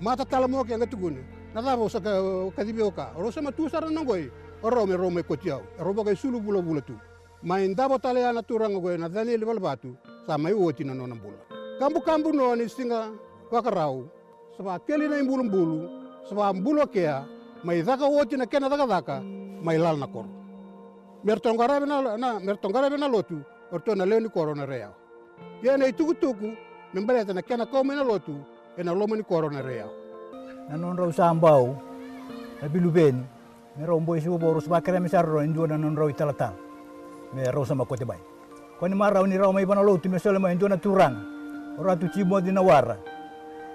mata 0.01 0.25
talamo 0.25 0.65
kia 0.65 0.79
ngatugune 0.79 1.25
na 1.55 1.61
dhabo 1.63 1.89
saka 1.89 2.11
kadhibio 2.57 2.91
ka. 2.91 3.13
Rosama 3.19 3.53
tu 3.53 3.69
sara 3.69 3.91
nangoi 3.91 4.31
orome 4.63 4.97
rome 4.97 5.23
kotiao 5.23 5.63
robo 5.79 6.05
kai 6.05 6.17
sulu 6.17 6.41
bula 6.41 6.63
bula 6.63 6.81
tu. 6.81 6.95
Main 7.43 7.75
dabo 7.75 7.99
tala 7.99 8.21
ya 8.21 8.33
naturang 8.33 8.73
ngoi 8.73 8.99
na 8.99 9.09
dani 9.09 9.37
le 9.37 9.47
batu 9.61 9.97
sama 10.27 10.51
i 10.51 10.55
woti 10.55 10.85
na 10.85 10.95
nona 10.95 11.15
bula 11.15 11.39
kambu 11.79 12.01
kambu 12.01 12.33
no 12.33 12.55
ni 12.57 12.69
singa 12.69 13.13
wakarau. 13.51 14.09
Saba 14.57 14.79
keli 14.81 15.09
na 15.09 15.21
imbulu 15.21 15.45
bulu 15.51 15.79
saba 16.29 16.53
bulu 16.53 16.87
kia 16.89 17.29
mai 17.63 17.83
daka 17.83 18.09
woti 18.09 18.37
na 18.37 18.47
kena 18.47 18.69
daka 18.69 18.87
daka 18.87 19.21
mai 19.63 19.77
lal 19.77 20.01
na 20.01 20.07
kor 20.07 20.25
mertonggara 21.25 21.81
na 21.85 22.17
na 22.17 22.41
mertonggara 22.41 22.89
na 22.89 23.09
lotu 23.09 23.45
orto 23.73 23.95
na 23.95 24.05
leo 24.05 24.21
ni 24.21 24.29
korona 24.29 24.65
reao. 24.67 24.95
Ia 25.63 25.77
nei 25.77 25.93
tukutuku 25.93 26.57
membaleta 26.95 27.35
na 27.35 27.43
kena 27.43 27.67
kau 27.67 27.85
mena 27.85 28.03
lotu 28.03 28.33
e 28.77 28.83
na 28.83 28.93
loma 28.93 29.17
ni 29.17 29.23
korona 29.23 29.61
reao. 29.61 29.93
Na 30.69 30.77
non 30.77 30.97
rau 30.97 31.13
sambau 31.13 31.77
na 32.63 32.69
bilubeni 32.69 33.21
me 33.77 33.87
rau 33.87 34.01
mboi 34.01 34.21
sibu 34.21 34.39
boru 34.39 34.61
sba 34.61 34.81
kere 34.81 35.01
me 35.01 35.09
sarro 35.09 35.45
indua 35.45 35.69
na 35.69 35.77
non 35.77 35.97
me 37.37 37.45
rau 37.53 37.65
sama 37.69 37.85
kote 37.85 38.09
bai. 38.09 38.19
Ko 38.81 38.89
ni 38.89 38.97
marau 38.97 39.29
ni 39.29 39.37
rau 39.37 39.53
mai 39.53 39.67
bana 39.69 39.83
lotu 39.85 40.09
me 40.09 40.19
sole 40.19 40.39
mai 40.41 40.57
indua 40.57 40.69
na 40.73 40.77
turang. 40.77 41.17
Ora 41.79 41.97
tu 41.97 42.09
cimo 42.09 42.41
di 42.41 42.51
nawara 42.51 42.97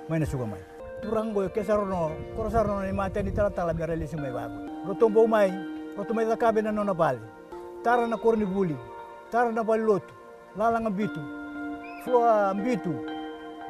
mai 0.10 0.18
na 0.18 0.25
suga 0.25 0.50
mai. 0.50 0.62
Turang 1.06 1.34
boy 1.34 1.50
ke 1.53 1.62
sarro 1.63 1.86
no 1.86 2.10
koro 2.36 2.50
sarro 2.50 2.82
no 2.82 2.82
ni 2.82 2.91
mate 2.91 3.22
ni 3.22 3.32
talatal 3.32 3.70
me 3.77 3.86
relisi 3.86 4.18
mai 4.18 4.32
bago 4.34 4.58
rotombo 4.89 5.27
mai 5.30 5.53
rotomai 5.98 6.25
da 6.25 6.36
kabe 6.36 6.62
na 6.62 6.72
nona 6.72 6.94
bali 6.94 7.22
tara 7.84 8.08
na 8.08 8.18
korni 8.18 8.46
buli 8.46 8.75
tara 9.30 9.51
na 9.51 9.63
baloto 9.63 10.13
lalang 10.58 10.89
bitu 10.89 11.22
fua 12.03 12.53
bitu 12.58 12.94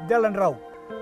jalan 0.08 0.34
rau. 0.34 0.56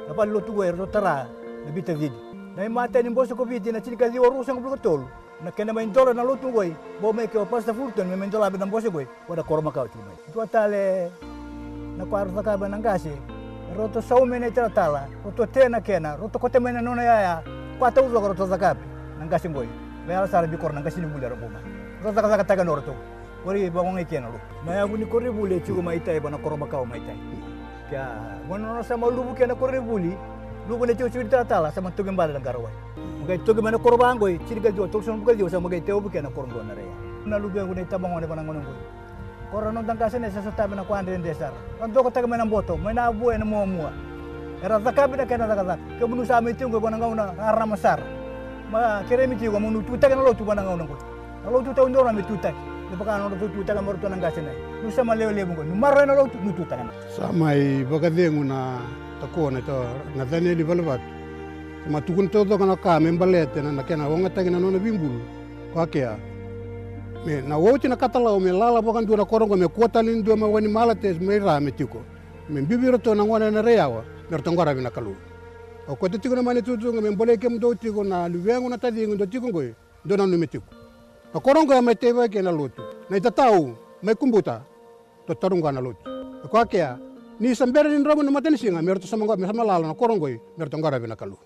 Na 0.09 0.15
baloto 0.15 0.53
gue 0.53 0.71
ro 0.71 0.87
tara 0.87 1.27
na 1.67 1.71
bita 1.71 1.95
vidi. 1.95 2.15
Na 2.57 2.69
mata 2.69 3.03
ni 3.03 3.11
boso 3.11 3.35
ko 3.35 3.45
vidi 3.45 3.71
na 3.71 3.81
chika 3.81 4.11
di 4.11 4.19
oru 4.19 4.43
sang 4.45 4.59
bulu 4.63 4.77
tol 4.83 5.07
na 5.45 5.51
kena 5.51 5.73
maintola 5.73 6.13
na 6.15 6.23
lutu 6.23 6.53
goi 6.53 6.77
bo 7.01 7.13
me 7.13 7.27
ke 7.27 7.39
opasta 7.39 7.73
furton 7.73 8.07
me 8.07 8.17
maintola 8.17 8.51
be 8.51 8.59
nambosi 8.59 8.91
goi 8.91 9.07
wada 9.29 9.43
korma 9.43 9.73
kau 9.73 9.89
cuma 9.89 10.13
tua 10.33 10.47
tale 10.47 11.11
na 11.97 12.05
ko 12.05 12.17
arta 12.17 12.43
ka 12.43 12.57
benang 12.57 12.83
kasi 12.83 13.13
roto 13.77 14.01
sau 14.03 14.27
mene 14.27 14.51
tala 14.51 15.09
roto 15.25 15.47
tena 15.47 15.81
kena. 15.81 16.17
Roto 16.17 16.39
kote 16.39 16.59
mene 16.61 16.83
nona 16.83 17.03
ya 17.03 17.21
ya. 17.21 17.43
Ko 17.79 17.91
tau 17.91 18.09
lo 18.09 18.21
roto 18.21 18.47
zakapi 18.47 18.85
nangasi 19.19 19.49
goi 19.49 19.69
me 20.07 20.15
ala 20.15 20.27
sara 20.29 20.47
bi 20.47 20.57
kor 20.57 20.73
nangasi 20.73 21.01
ni 21.01 21.07
mulya 21.07 21.31
robuma 21.31 21.61
roto 22.03 22.21
zakata 22.21 22.57
ka 22.57 22.65
no 22.65 22.75
roto. 22.77 22.95
Wori 23.45 23.71
bangon 23.71 23.99
e 23.99 24.05
kena 24.05 24.29
lu 24.29 24.39
na 24.67 24.75
ya 24.77 24.87
guni 24.87 25.07
korri 25.07 25.31
bule 25.31 25.61
chugo 25.65 25.81
maitai 25.81 26.21
bana 26.21 26.37
korma 26.37 26.67
kau 26.67 26.85
maitai. 26.85 27.17
Kya 27.89 28.45
gono 28.49 28.75
no 28.75 28.83
sama 28.83 29.07
lu 29.09 29.23
bu 29.25 29.35
kena 29.35 29.55
korri 29.55 29.81
buli. 29.81 30.13
Lubu 30.71 30.87
ne 30.87 30.95
chugo 30.95 31.11
chugo 31.11 31.45
tala 31.45 31.73
sama 31.73 31.91
tugen 31.91 32.15
bala 32.15 32.33
dan 32.33 32.43
garawai 32.43 32.71
mugai 33.19 33.39
tugen 33.43 33.63
mana 33.65 33.79
korba 33.79 34.07
angoi 34.07 34.39
chiri 34.47 34.61
ga 34.63 34.71
jo 34.71 34.87
tok 34.87 35.03
son 35.03 35.19
bugal 35.19 35.37
jo 35.37 35.49
sama 35.49 35.67
mugai 35.69 35.83
teu 35.83 36.01
bukena 36.01 36.31
korongo 36.31 36.63
na 36.63 36.75
reya 36.79 36.95
na 37.27 37.39
lubu 37.39 37.59
yagu 37.59 37.75
ne 37.75 37.85
tabangone 37.85 38.27
bana 38.31 38.43
ngono 38.43 38.61
ngoi 38.63 38.79
korona 39.51 39.83
tang 39.83 39.99
kasene 39.99 40.31
sa 40.31 40.41
sa 40.43 40.51
tabe 40.55 40.77
na 40.77 40.85
kwande 40.85 41.19
desar 41.19 41.51
on 41.83 41.91
doko 41.91 42.11
taga 42.15 42.29
mena 42.31 42.47
boto 42.47 42.77
mena 42.79 43.11
bu 43.11 43.33
ena 43.35 43.45
mo 43.45 43.67
mua 43.67 43.91
era 44.63 44.79
zakabi 44.79 45.17
na 45.17 45.27
kena 45.27 45.49
zakaza 45.51 45.75
ke 45.99 46.07
bunu 46.07 46.25
sa 46.25 46.41
mi 46.41 46.55
tingo 46.55 46.79
bana 46.79 46.97
ngauna 47.03 47.35
arama 47.51 47.77
sar 47.77 47.99
ma 48.71 49.03
kere 49.09 49.27
mi 49.27 49.35
tigo 49.35 49.59
munu 49.59 49.83
tu 49.83 49.99
taga 49.99 50.15
na 50.15 50.23
lo 50.23 50.35
tu 50.35 50.45
bana 50.45 50.63
ngauna 50.63 50.87
ngoi 50.87 51.51
lo 51.51 51.63
tu 51.67 51.75
tau 51.75 51.89
ndora 51.91 52.13
mi 52.15 52.23
tu 52.23 52.39
taga 52.39 52.71
Lepakan 52.91 53.23
orang 53.23 53.39
tu 53.39 53.63
taga 53.63 53.79
moro 53.79 53.95
tuan 54.03 54.19
angkasa 54.19 54.43
nai. 54.43 54.83
Nusa 54.83 55.07
maleo 55.07 55.31
leo 55.31 55.47
mungo. 55.47 55.63
Numaro 55.63 56.03
na 56.03 56.11
lo 56.19 56.27
nu 56.27 56.51
tu 56.51 56.67
taga. 56.67 56.91
Samai 57.15 57.87
bagadengu 57.87 58.43
takuona 59.21 59.61
to 59.63 59.75
taucogo 62.33 62.67
na 62.67 62.77
ka 62.77 63.01
me 63.01 63.13
balet 63.13 63.57
na 63.57 63.83
kena 63.83 64.05
agataki 64.05 64.51
na 64.51 64.59
nona 64.59 64.79
ko 65.73 65.81
akia 65.81 66.17
me 67.25 67.41
na 67.43 67.57
woti 67.57 67.89
na 67.89 67.97
katalo 67.97 68.41
me 68.41 68.51
lala 68.53 68.81
bokan 68.83 69.07
dura 69.07 69.25
korongo 69.25 69.57
me 69.57 69.67
kuotalin 69.69 70.23
dua 70.23 70.37
me 70.37 70.47
wani 70.47 70.69
malates 70.69 71.21
me 71.21 71.39
rame 71.39 71.71
tiko. 71.71 72.03
Me 72.49 72.63
bibiro 72.63 72.99
to 72.99 73.15
na 73.15 73.25
ngona 73.25 73.51
na 73.51 73.63
reawa 73.63 74.05
me 74.31 74.37
rtongora 74.37 74.75
bina 74.75 74.91
kalu. 74.91 75.15
O 75.89 75.97
ko 75.97 76.09
tiko 76.09 76.35
na 76.35 76.43
mani 76.43 76.63
tutu 76.63 76.93
me 76.93 77.11
bole 77.15 77.37
kem 77.37 77.59
do 77.59 77.75
tiko 77.75 78.05
na 78.05 78.29
luwengo 78.29 78.69
na 78.69 78.77
tadingo 78.79 79.17
do 79.17 79.27
tiko 79.27 79.49
ngoi 79.49 79.75
do 80.05 80.17
na 80.17 80.27
nume 80.27 80.47
tiko. 80.47 80.65
Na 81.35 81.41
korongo 81.41 81.81
me 81.83 81.95
teva 81.95 82.29
ke 82.29 82.43
na 82.43 82.51
lutu. 82.51 82.83
Na 83.11 83.17
itatau 83.17 83.77
me 84.03 84.15
kumbuta 84.15 84.63
to 85.27 85.35
tarunga 85.35 85.73
na 85.73 85.81
lutu. 85.81 86.01
Kwakea 86.49 86.99
ni 87.41 87.55
sambere 87.57 87.89
ni 87.89 88.05
ramu 88.05 88.23
na 88.23 88.31
mateni 88.31 88.59
singa 88.59 88.83
mer 88.83 88.99
to 89.01 89.07
sama 89.07 89.25
ngwa 89.25 89.37
sama 89.49 89.65
lalo 89.65 89.87
na 89.89 89.95
korongoi 89.95 90.37
mer 90.59 90.69
to 90.71 90.77
ngara 90.79 91.01
bina 91.01 91.17
kalu 91.17 91.37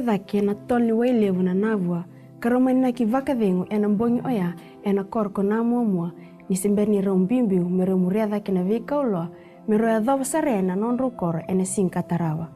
dake 0.00 0.40
na 0.40 0.54
tolni 0.54 0.92
wailevu 0.92 1.42
na 1.42 1.54
navua 1.54 2.04
karomani 2.40 2.80
na 2.80 2.92
kivaka 2.92 3.34
vengu 3.34 3.66
ena 3.70 3.88
mbongi 3.88 4.22
oya 4.26 4.54
ena 4.82 5.04
korko 5.04 5.42
na 5.42 5.64
muamua 5.64 6.12
nisimbere 6.48 6.90
nira 6.90 7.12
umbimbiu 7.12 7.68
mero 7.68 7.98
muria 7.98 8.26
dake 8.26 8.52
na 8.52 8.62
vikaulwa 8.64 9.28
mero 9.68 9.88
ya 9.88 10.00
dhovosarena 10.00 10.76
nondu 10.76 11.06
ukoro 11.06 11.40
ene 11.48 11.64
sinkatarawa 11.64 12.48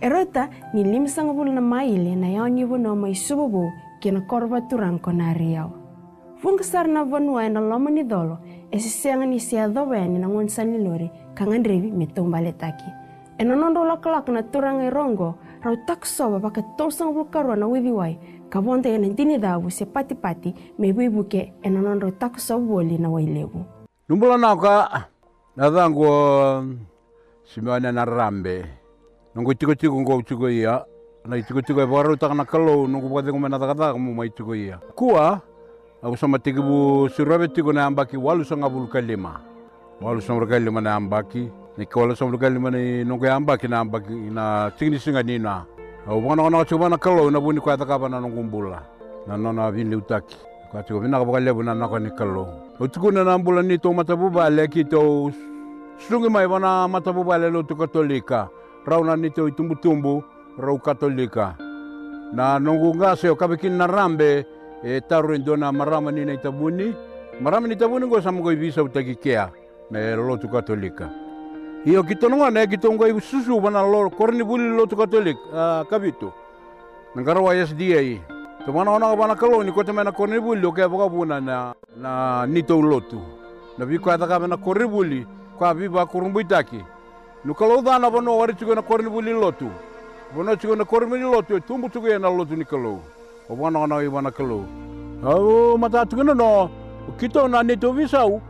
erota 0.00 0.48
nilimsanga 0.74 1.32
vulu 1.32 1.52
na 1.52 1.60
maile 1.60 2.16
na 2.16 2.28
yaonyivu 2.28 2.78
noma 2.78 3.08
isuvuvu 3.08 3.72
kina 4.00 4.20
korva 4.20 4.60
turanko 4.60 5.12
na 5.12 5.28
ariawa 5.28 5.72
vungasar 6.42 6.88
na 6.88 7.04
vanua 7.04 7.44
ena 7.44 7.60
loma 7.60 7.90
ni 7.90 8.04
dolo 8.04 8.38
esisenga 8.70 9.26
nisi 9.26 9.56
ya 9.56 9.68
dhoveni 9.68 10.18
na 10.18 10.28
ng'onisani 10.28 10.78
lori 10.78 11.10
kanga 11.34 11.58
drevi 11.58 11.92
metumbaletaki 11.92 12.84
ena 13.38 13.56
nondu 13.56 13.80
ulakalaka 13.80 14.32
na 14.32 14.42
turanga 14.42 14.84
irongo 14.84 15.34
rautakusowa 15.64 16.38
vakatoosa 16.38 17.04
nvuukarwa 17.04 17.56
na 17.56 17.66
withi 17.66 17.90
wai. 17.90 18.18
Kavonteya 18.48 18.98
nantini 18.98 19.38
thavu 19.38 19.70
sepatipati 19.70 20.54
meviivuke 20.78 21.52
enanondo 21.62 22.10
takusovuoli 22.10 22.98
na 22.98 23.08
wailevu 23.10 23.64
numbulanaka 24.08 25.04
nathanguo 25.56 26.64
simane 27.44 27.92
na 27.92 28.04
rambe. 28.04 28.66
Nongo 29.34 29.52
itikotiko 29.52 30.00
ngo 30.00 30.22
tiko 30.22 30.50
iya 30.50 30.84
na 31.24 31.36
itikotiko 31.36 31.80
evakarautakana 31.80 32.44
kalou 32.44 32.86
nongo 32.88 33.08
vukathingumanathakathaka 33.08 33.98
muma 33.98 34.28
tiko 34.28 34.54
iya 34.54 34.76
kua 34.94 35.40
agusoma 36.02 36.38
tikivu 36.38 37.08
sirwave 37.08 37.48
tiko 37.48 37.72
nayambaki 37.72 38.16
walusanga 38.16 38.68
vulukalima 38.68 39.40
walusanga 40.00 40.40
vulukalima 40.40 40.80
nayambaki 40.80 41.48
ni 41.76 41.86
kola 41.86 42.14
som 42.14 42.30
lugal 42.30 42.54
mani 42.60 43.04
nungke 43.04 43.28
amba 43.28 43.58
kina 43.58 43.80
amba 43.80 44.00
kina 44.00 44.70
tingni 44.78 44.98
singa 44.98 45.22
nina. 45.22 45.66
O 46.06 46.20
wana 46.20 46.42
wana 46.42 46.64
chuma 46.64 46.88
na 46.88 46.98
kalo 46.98 47.30
na 47.30 47.40
buni 47.40 47.60
kwata 47.60 47.84
kapa 47.86 48.08
na 48.08 48.20
nungumbula 48.20 48.82
na 49.26 49.36
nona 49.36 49.70
vin 49.72 49.90
liutaki 49.90 50.36
kwa 50.70 50.82
tiko 50.82 51.00
vina 51.00 51.18
kapa 51.18 51.40
lebu 51.40 51.62
na 51.62 51.74
nako 51.74 51.98
ni 51.98 52.10
kalo. 52.10 52.46
O 52.78 52.86
tuku 52.86 53.10
na 53.10 53.24
nambula 53.24 53.62
ni 53.62 53.78
to 53.78 53.92
mata 53.92 54.14
ba 54.16 54.50
le 54.50 54.68
ki 54.68 54.84
to 54.84 55.32
sungi 56.08 56.28
mai 56.30 56.46
wana 56.46 56.86
mata 56.88 57.12
ba 57.12 57.38
le 57.38 57.50
lo 57.50 57.62
tu 57.62 57.74
katolika. 57.74 58.48
Rau 58.86 59.02
rauna 59.02 59.16
ni 59.16 59.30
to 59.30 59.48
itumbu 59.48 59.74
tumbu 59.74 60.22
rau 60.58 60.78
katolika. 60.78 61.56
Na 62.32 62.58
nungunga 62.58 63.16
se 63.16 63.28
o 63.28 63.34
kabekin 63.34 63.72
na 63.72 63.86
rambe 63.86 64.46
e 64.84 65.00
taru 65.00 65.38
ndona 65.38 65.72
marama 65.72 66.12
ni 66.12 66.24
na 66.24 66.32
itabuni. 66.34 66.94
Marama 67.40 67.66
ni 67.66 67.76
tabuni 67.76 68.06
ngo 68.06 68.20
samugo 68.20 68.52
ibisa 68.52 68.82
utakikea. 68.82 69.50
Me 69.90 70.14
lo 70.14 70.36
tu 70.36 70.48
katolika. 70.48 71.23
Iyo 71.84 72.02
kito 72.02 72.28
nunga 72.28 72.50
ne 72.50 72.66
kito 72.66 72.92
ngo 72.92 73.20
susu 73.20 73.62
wana 73.64 73.82
lo 73.82 74.10
korni 74.10 74.42
buli 74.42 74.68
lo 74.68 74.86
tu 74.86 74.96
katolik 74.96 75.36
uh, 75.52 75.84
kabito. 75.84 76.32
Nangarawa 77.14 77.66
SDA. 77.66 78.20
Tumana 78.64 78.90
ona 78.90 79.06
ka 79.10 79.16
bana 79.16 79.34
kaloni 79.36 79.70
ko 79.72 79.84
temena 79.84 80.10
korni 80.10 80.40
buli 80.40 80.64
o 80.64 80.72
ke 80.72 80.88
boka 80.88 81.08
buna 81.12 81.40
na 81.40 81.74
na 81.96 82.46
nito 82.46 82.80
lotu. 82.80 83.20
Na 83.76 83.84
biko 83.84 84.10
ata 84.10 84.26
ka 84.26 84.40
bana 84.40 84.56
korni 84.56 84.88
buli 84.88 85.26
kwa 85.58 85.74
biba 85.74 86.06
kurumbu 86.06 86.40
itaki. 86.40 86.80
Nukalo 87.44 87.82
dana 87.82 88.10
bono 88.10 88.38
wari 88.38 88.54
tugo 88.54 88.74
na 88.74 88.80
korni 88.80 89.10
buli 89.10 89.32
lotu. 89.32 89.68
Bono 90.34 90.56
tugo 90.56 90.76
na 90.76 90.84
korni 90.84 91.06
buli 91.08 91.22
lotu 91.22 91.60
tumbu 91.60 91.88
tugo 91.90 92.08
na 92.18 92.30
lotu 92.30 92.56
ni 92.56 92.64
kalo. 92.64 92.98
O 93.50 93.56
bana 93.56 93.78
ona 93.80 94.00
i 94.00 94.08
bana 94.08 94.30
kalo. 94.30 94.64
Au 95.22 95.76
mata 95.76 96.06
tugo 96.06 96.22
no 96.24 96.70
kito 97.20 97.46
na 97.46 97.62
nito 97.62 97.92
visau. 97.92 98.40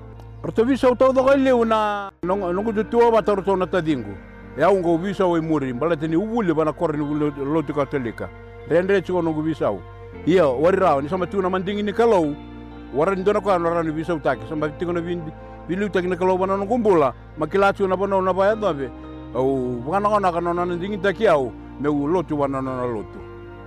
Rotovisa 0.45 0.91
o 0.91 0.95
tau 0.95 1.11
da 1.13 1.23
gaile 1.23 1.53
una 1.53 2.11
nongo 2.23 2.71
tu 2.73 2.85
tua 2.85 3.09
wa 3.09 3.23
tau 3.23 3.41
tau 3.41 3.57
nata 3.57 3.81
dingu. 3.81 4.13
E 4.59 4.63
au 4.63 4.77
ngo 4.77 4.99
visa 4.99 5.25
o 5.25 5.39
imuri, 5.39 5.73
mbala 5.73 5.97
teni 5.97 6.17
uvuli 6.17 6.53
wana 6.53 6.73
kore 6.73 6.99
ni 6.99 7.33
lotu 7.45 7.73
katolika. 7.73 8.29
Rendre 8.69 9.01
chiko 9.01 9.23
nongo 9.23 9.41
visa 9.41 9.71
o. 9.71 9.81
Ia, 10.27 10.47
wari 10.47 10.77
rao, 10.77 11.01
ni 11.01 11.09
sama 11.09 11.27
tuna 11.27 11.49
mandingi 11.49 11.83
ni 11.83 11.93
kalau, 11.93 12.37
wara 12.95 13.15
ndona 13.15 13.41
kwa 13.41 13.59
nora 13.59 13.83
ni 13.83 13.91
visa 13.91 14.15
utake, 14.15 14.43
sama 14.49 14.69
tiko 14.69 14.93
na 14.93 15.01
vindi, 15.01 15.33
vili 15.69 15.85
utake 15.85 16.09
na 16.09 16.17
kalau 16.17 16.39
wana 16.41 16.57
nongumbula, 16.57 17.15
makilatu 17.39 17.89
na 17.89 17.97
bana 17.97 18.17
unabaya 18.17 18.55
dhabe. 18.55 18.91
Au, 19.35 19.83
wana 19.91 20.09
wana 20.09 20.33
kana 20.33 20.55
na 20.55 20.65
ndingi 20.67 20.99
taki 20.99 21.27
au, 21.27 21.53
meu 21.81 22.07
lotu 22.07 22.37
na 22.37 22.61
nana 22.61 22.85
lotu. 22.87 23.19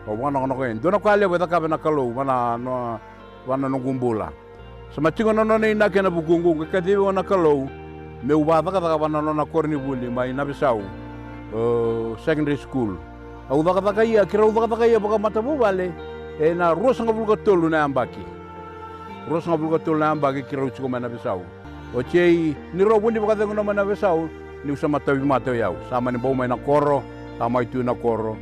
o 0.08 0.13
wana 0.22 0.40
wana 0.40 0.54
kwa 0.54 0.74
ndona 0.74 1.00
kwa 1.00 1.18
lewe 1.18 1.38
dhaka 1.38 1.60
bana 1.60 1.78
kalau, 1.78 2.16
wana 2.18 2.58
no 2.58 3.00
nongumbula. 3.70 4.32
Ngumbula. 4.95 5.34
nono 5.34 5.58
ni 5.58 5.73
na 5.73 5.89
bugungu 6.10 6.65
ka 6.71 6.82
dibe 6.82 6.97
wana 7.02 7.23
kalau 7.23 7.67
me 8.23 8.34
u 8.34 8.45
daga 8.45 8.80
ka 8.82 8.97
bana 8.97 9.21
na 9.21 9.45
korni 9.45 9.78
buli 9.78 10.10
mai 10.10 10.34
na 10.34 10.45
bisau. 10.45 10.82
Secondary 12.23 12.58
school. 12.58 12.97
Au 13.50 13.63
daga 13.63 13.82
daga 13.82 14.04
ia 14.04 14.26
kira 14.26 14.47
daga 14.52 14.67
daga 14.67 14.88
ia 14.88 15.00
baka 15.00 15.17
matabu 15.17 15.58
bale. 15.58 15.91
e 16.39 16.54
na 16.54 16.73
rosa 16.73 17.04
ngabul 17.04 17.26
bulga 17.26 17.41
tolu 17.43 17.69
na 17.69 17.84
ambaki 17.84 18.21
rosa 19.30 19.50
ngabul 19.50 19.80
tolu 19.80 19.97
na 20.00 20.10
ambaki 20.13 20.43
kira 20.43 20.63
uchi 20.63 20.82
ko 20.82 20.88
mana 20.88 21.10
bisau 21.10 21.41
o 21.95 22.04
chei 22.04 22.56
ni 22.73 22.84
ro 22.84 23.00
bundi 23.00 23.19
baka 23.19 23.36
dengo 23.36 23.54
na 23.54 23.63
mana 23.63 23.86
bisau 23.86 24.30
ni 24.63 24.71
usa 24.71 24.88
mata 24.88 25.15
bi 25.15 25.26
mata 25.26 25.50
yau 25.56 25.73
sama 25.89 26.12
ni 26.12 26.17
bau 26.17 26.36
mai 26.36 26.47
na 26.47 26.56
koro 26.58 27.02
sama 27.39 27.63
itu 27.65 27.82
na 27.82 27.95
koro 27.97 28.38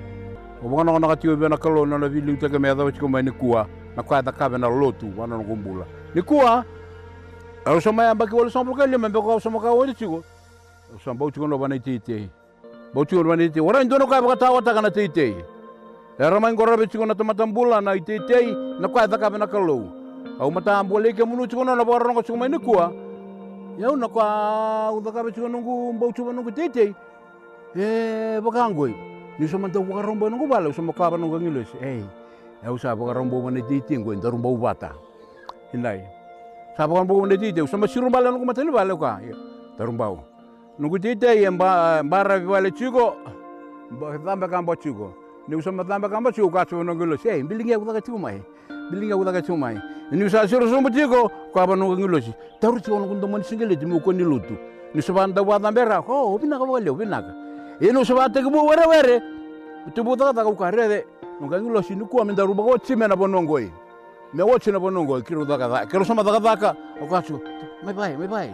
o 0.59 0.67
baka 0.67 0.83
na 0.83 0.99
na 0.99 1.15
tiu 1.15 1.37
be 1.37 1.47
na 1.47 1.55
kalo 1.57 1.85
na 1.85 1.97
na 1.97 2.07
vili 2.11 2.33
uta 2.35 2.51
meda 2.59 2.83
uchi 2.83 2.99
ko 2.99 3.07
mai 3.07 3.23
ni 3.23 3.31
kua 3.31 3.63
na 3.95 4.03
kwa 4.03 4.21
daga 4.21 4.57
na 4.57 4.67
lotu 4.67 5.07
wana 5.15 5.39
ngumbula 5.39 5.85
ni 6.15 6.21
kua 6.21 6.63
o 7.65 7.79
sama 7.79 8.09
ambaki 8.09 8.35
wala 8.35 8.49
sama 8.49 8.71
bulga 8.71 8.87
le 8.87 8.97
membe 8.97 9.19
ko 9.21 9.39
sama 9.39 9.59
ka 9.59 9.69
wali 9.75 9.93
chigo 9.93 10.23
o 10.89 10.99
sama 11.03 11.19
bau 11.19 11.31
chigo 11.31 11.47
no 11.47 11.57
bana 11.59 11.75
tite 11.79 12.29
bau 12.93 13.03
chigo 13.05 13.21
no 13.23 13.29
bana 13.29 13.43
tite 13.43 13.59
wara 13.59 13.83
ndono 13.83 14.07
ka 14.07 14.21
baka 14.23 14.35
tawa 14.35 14.61
ta 14.63 14.73
kana 14.73 14.89
tite 14.89 15.35
Era 16.17 16.39
mai 16.39 16.53
ngora 16.53 16.77
be 16.77 16.87
chikona 16.87 17.15
tamatambula 17.15 17.81
na 17.81 17.91
itetei 17.95 18.55
na 18.79 18.87
kwa 18.87 19.07
thaka 19.07 19.29
be 19.29 19.37
na 19.37 19.47
kalou. 19.47 19.83
Au 20.39 20.49
mata 20.51 20.79
ambole 20.79 21.11
ke 21.11 21.25
munu 21.27 21.43
chikona 21.47 21.75
na 21.75 21.83
bora 21.83 22.07
ngo 22.13 22.23
chikoma 22.23 22.47
ni 22.47 22.57
kwa. 22.57 22.93
Yau 23.77 23.97
na 23.97 24.07
kwa 24.07 24.91
uthaka 24.95 25.23
be 25.23 25.31
chikona 25.31 25.59
ngu 25.59 25.93
mbau 25.93 26.13
chuma 26.13 26.31
ngu 26.33 26.51
tetei. 26.51 26.95
Eh 27.75 28.39
bakangoi. 28.39 28.95
Ni 29.39 29.47
so 29.47 29.59
manta 29.59 29.79
wa 29.79 30.01
rombo 30.01 30.31
ngu 30.31 30.47
bala 30.47 30.71
so 30.71 30.81
maka 30.81 31.11
ba 31.11 31.17
ngu 31.19 31.35
ngilos. 31.35 31.67
Eh. 31.83 31.99
Yau 32.63 32.79
sa 32.79 32.95
ba 32.95 33.11
rombo 33.11 33.41
ba 33.43 33.51
ne 33.51 33.61
tetei 33.61 33.99
ngo 33.99 34.15
ndaru 34.15 34.39
mbau 35.77 35.97
bata. 35.97 35.99
Hilai. 35.99 36.01
Sa 36.77 36.87
ba 36.87 36.95
rombo 36.95 37.25
ne 37.25 37.37
tetei 37.37 37.67
so 37.67 37.77
masiru 37.77 38.09
bala 38.09 38.31
ngu 38.31 38.45
matani 38.45 38.71
bala 38.71 38.95
kwa. 38.95 39.19
Taru 39.77 39.91
mbau. 39.91 40.19
Ngu 40.79 40.99
tetei 40.99 41.49
mba 41.49 42.03
mbara 42.03 42.39
vale 42.39 42.71
chiko. 42.71 43.15
Ba 43.91 44.17
dhambe 44.17 44.47
kamba 44.47 44.75
chiko 44.75 45.13
ni 45.47 45.55
usama 45.55 45.83
tamba 45.83 46.09
kamba 46.09 46.31
chu 46.31 46.49
ka 46.49 46.65
chu 46.65 46.83
no 46.83 46.95
gulo 46.95 47.15
sei 47.17 47.43
bilingi 47.43 47.73
aku 47.73 47.85
daga 47.85 48.01
chu 48.01 48.17
mai 48.17 48.41
bilingi 48.91 49.13
aku 49.13 49.23
daga 49.23 49.41
chu 49.45 49.55
mai 49.55 49.77
ni 50.11 50.23
usa 50.23 50.47
suru 50.47 50.67
sumbu 50.67 50.89
tiko 50.89 51.29
kwa 51.53 51.67
ba 51.67 51.75
no 51.75 51.95
gulo 51.95 52.19
si 52.19 52.33
taru 52.59 52.81
chu 52.81 52.97
no 52.97 53.05
kundo 53.05 53.27
mani 53.27 53.43
singele 53.43 53.77
ko 54.01 54.11
ni 54.11 54.23
lutu. 54.23 54.57
Ni 54.95 55.01
soba 55.01 55.27
nda 55.27 55.43
wa 55.43 55.59
dambe 55.59 55.85
ra 55.85 56.01
ko 56.01 56.35
bina 56.39 56.57
ka 56.57 56.63
wale 56.63 56.91
bina 56.91 57.21
ka 57.21 57.31
e 57.79 57.91
no 57.91 58.03
soba 58.03 58.27
te 58.27 58.41
bu 58.41 58.65
were 58.65 58.87
were 58.87 59.21
tu 59.93 60.03
bu 60.03 60.15
daga 60.15 60.33
daga 60.33 60.55
ka 60.55 60.71
rede 60.71 61.05
no 61.39 61.47
ga 61.47 61.59
gulo 61.59 61.81
si 61.83 61.95
ku 61.95 62.19
aminda 62.19 62.43
ruba 62.43 62.63
ko 62.63 62.77
chime 62.79 63.05
na 64.35 64.43
que 64.59 64.69
na 64.71 64.79
bonongo 64.79 65.21
kilo 65.23 65.45
daka 65.45 65.67
daka 65.69 65.85
kilo 65.87 66.03
sama 66.03 66.21
daka 66.21 66.39
daka 66.41 66.75
me 67.85 67.93
vai 67.93 68.17
me 68.17 68.27
vai 68.27 68.49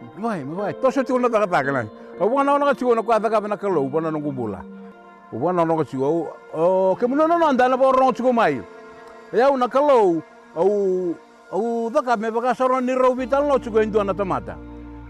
me 0.00 0.22
vai 0.22 0.44
mai 0.44 0.56
bai 0.56 0.74
tosho 0.74 1.02
tiko 1.02 1.18
na 1.18 1.28
daka 1.28 1.46
daka 1.46 1.72
nai 1.72 1.88
o 2.20 2.44
não 2.44 2.68
eu 2.68 2.74
tiko 2.74 2.94
na 2.94 3.02
kwa 3.02 3.18
daka 3.18 3.40
bana 3.40 3.56
kalo 3.56 3.82
u 3.82 3.88
bana 3.90 4.10
nungu 4.12 4.30
bula. 4.30 4.62
O 5.32 5.38
wana 5.38 5.64
não 5.64 5.84
tiko 5.84 6.30
o 6.54 6.94
ke 6.96 7.06
muno 7.08 7.26
no 7.26 7.44
anda 7.46 7.68
na 7.68 7.76
borongo 7.76 8.12
tiko 8.12 8.32
mai 8.32 8.62
ya 9.32 9.50
una 9.50 9.66
kalo 9.68 10.22
o 10.54 11.14
o 11.50 11.90
daka 11.90 12.16
me 12.16 12.30
só 12.30 12.54
saro 12.54 12.80
ni 12.80 12.94
ro 12.94 13.12
vital 13.14 13.48
no 13.48 13.58
tiko 13.58 13.82
indu 13.82 13.98
ana 14.00 14.14
tamata 14.14 14.56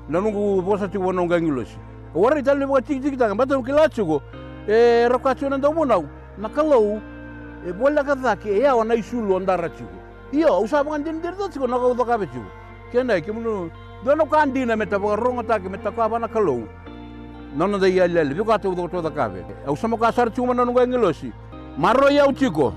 na 0.09 0.21
nungu 0.21 0.63
bosa 0.63 0.89
tiko 0.89 1.13
na 1.13 1.21
ngangi 1.21 1.51
losi 1.51 1.77
o 2.15 2.21
wari 2.23 2.43
tal 2.43 2.57
le 2.59 2.65
boka 2.67 2.81
tiki 2.81 3.01
tiki 3.01 3.17
daka 3.17 3.35
mbata 3.35 3.59
ukila 3.59 3.89
tiko 3.91 4.23
e 4.67 4.73
eh, 4.73 5.09
rokacho 5.11 5.51
na 5.51 5.59
ndobona 5.59 6.01
na 6.39 6.49
kalo 6.49 6.81
e 6.81 7.69
eh, 7.69 7.73
bola 7.75 8.03
kadaka 8.03 8.49
e 8.49 8.61
ya 8.61 8.75
ona 8.75 8.95
isulu 8.95 9.39
ndara 9.41 9.69
tiko 9.69 10.04
iyo 10.33 10.61
usa 10.61 10.85
baka 10.85 10.99
din 10.99 11.21
dir 11.21 11.35
do 11.37 11.49
chuko 11.49 11.67
na 11.67 11.79
ka 11.79 11.95
daka 11.95 12.19
be 12.19 12.27
chuko 12.27 12.51
kena 12.93 13.21
ke 13.21 13.33
muno 13.33 13.71
dono 14.05 14.25
ka 14.27 14.43
andina 14.43 14.77
meta 14.77 14.99
meta 14.99 15.91
bana 15.91 16.29
kalau 16.29 16.67
nono 17.57 17.79
da 17.79 17.87
ia 17.89 18.07
lele 18.09 18.35
biko 18.35 18.53
atu 18.53 18.75
do 18.75 18.89
da 19.03 19.11
kave 19.11 19.45
au 19.67 19.77
sama 19.77 19.97
ka 19.99 20.13
sar 20.13 20.31
chuma 20.31 20.55
nanu 20.55 20.73
ngai 20.73 20.87
ngelosi 20.87 21.33
maro 21.79 22.09
ya 22.11 22.27
uchiko 22.27 22.73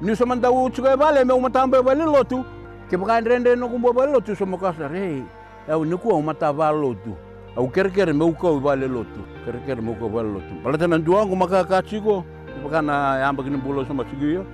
ni 0.00 0.14
sama 0.16 0.36
da 0.36 0.50
uchiko 0.50 0.88
e 0.88 0.96
vale 0.96 1.24
me 1.24 1.32
umatambe 1.34 1.78
vale 1.82 2.04
lotu 2.04 2.44
ke 2.88 2.96
baka 2.96 3.20
rende 3.20 3.56
no 3.56 3.68
kumbo 3.68 3.92
vale 3.92 4.12
lotu 4.12 4.36
sama 4.36 4.58
ka 4.58 4.72
sar 4.78 4.92
hey 4.92 5.22
au 5.68 5.84
ni 5.84 5.96
ku 5.96 6.08
vale 6.12 6.80
lotu 6.80 7.14
au 7.56 7.68
kerker 7.68 8.14
me 8.14 8.24
uko 8.24 8.58
vale 8.60 8.86
lotu 8.88 9.20
kerker 9.44 9.82
me 9.82 9.90
uko 9.92 10.08
vale 10.08 10.28
lotu 10.28 10.54
balata 10.64 10.86
nan 10.86 11.02
duangu 11.02 11.36
maka 11.36 11.64
ka 11.64 11.82
chiko 11.82 12.24
baka 12.62 12.82
na 12.82 13.18
yamba 13.18 13.42
kini 13.42 13.56
bulo 13.56 13.84
sama 13.84 14.04
chigiyo 14.04 14.44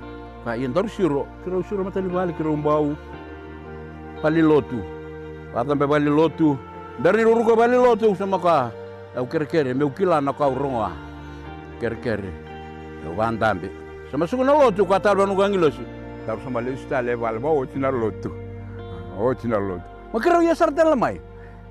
ka 0.46 0.54
ien 0.54 0.70
daru 0.70 0.86
siro 0.86 1.26
kiro 1.42 1.58
siro 1.66 1.82
mata 1.82 1.98
ni 1.98 2.06
vale 2.06 2.30
kiro 2.38 2.54
umbau 2.54 2.94
vale 4.22 4.42
lotu. 4.42 4.78
Patambe 5.50 5.86
vale 5.86 6.06
lotu. 6.06 6.54
Dari 7.02 7.26
ruruko 7.26 7.56
vale 7.58 7.74
lotu 7.74 8.14
sama 8.14 8.38
ka 8.38 8.70
au 9.18 9.26
kere 9.26 9.46
kere 9.46 9.74
meu 9.74 9.90
kila 9.90 10.20
na 10.22 10.32
kau 10.32 10.54
ronga 10.54 10.92
kere 11.80 11.96
kere 11.98 12.30
eu 13.04 13.12
vandambe 13.18 13.68
sama 14.10 14.26
suku 14.26 14.44
na 14.44 14.54
lotu 14.54 14.86
kwa 14.86 15.00
talwa 15.00 15.26
nuga 15.26 15.48
ngilosi 15.48 15.82
tar 16.26 16.38
sama 16.44 16.60
le 16.60 16.76
sta 16.76 17.02
le 17.02 17.14
val 17.14 17.38
ba 17.42 17.48
oti 17.50 17.78
na 17.78 17.90
lotu. 17.90 18.30
Oti 19.18 19.48
na 19.48 19.58
lotu. 19.58 19.82
Makira 20.14 20.44
ya 20.44 20.54
sarta 20.54 20.84
la 20.84 20.94
mai. 20.94 21.20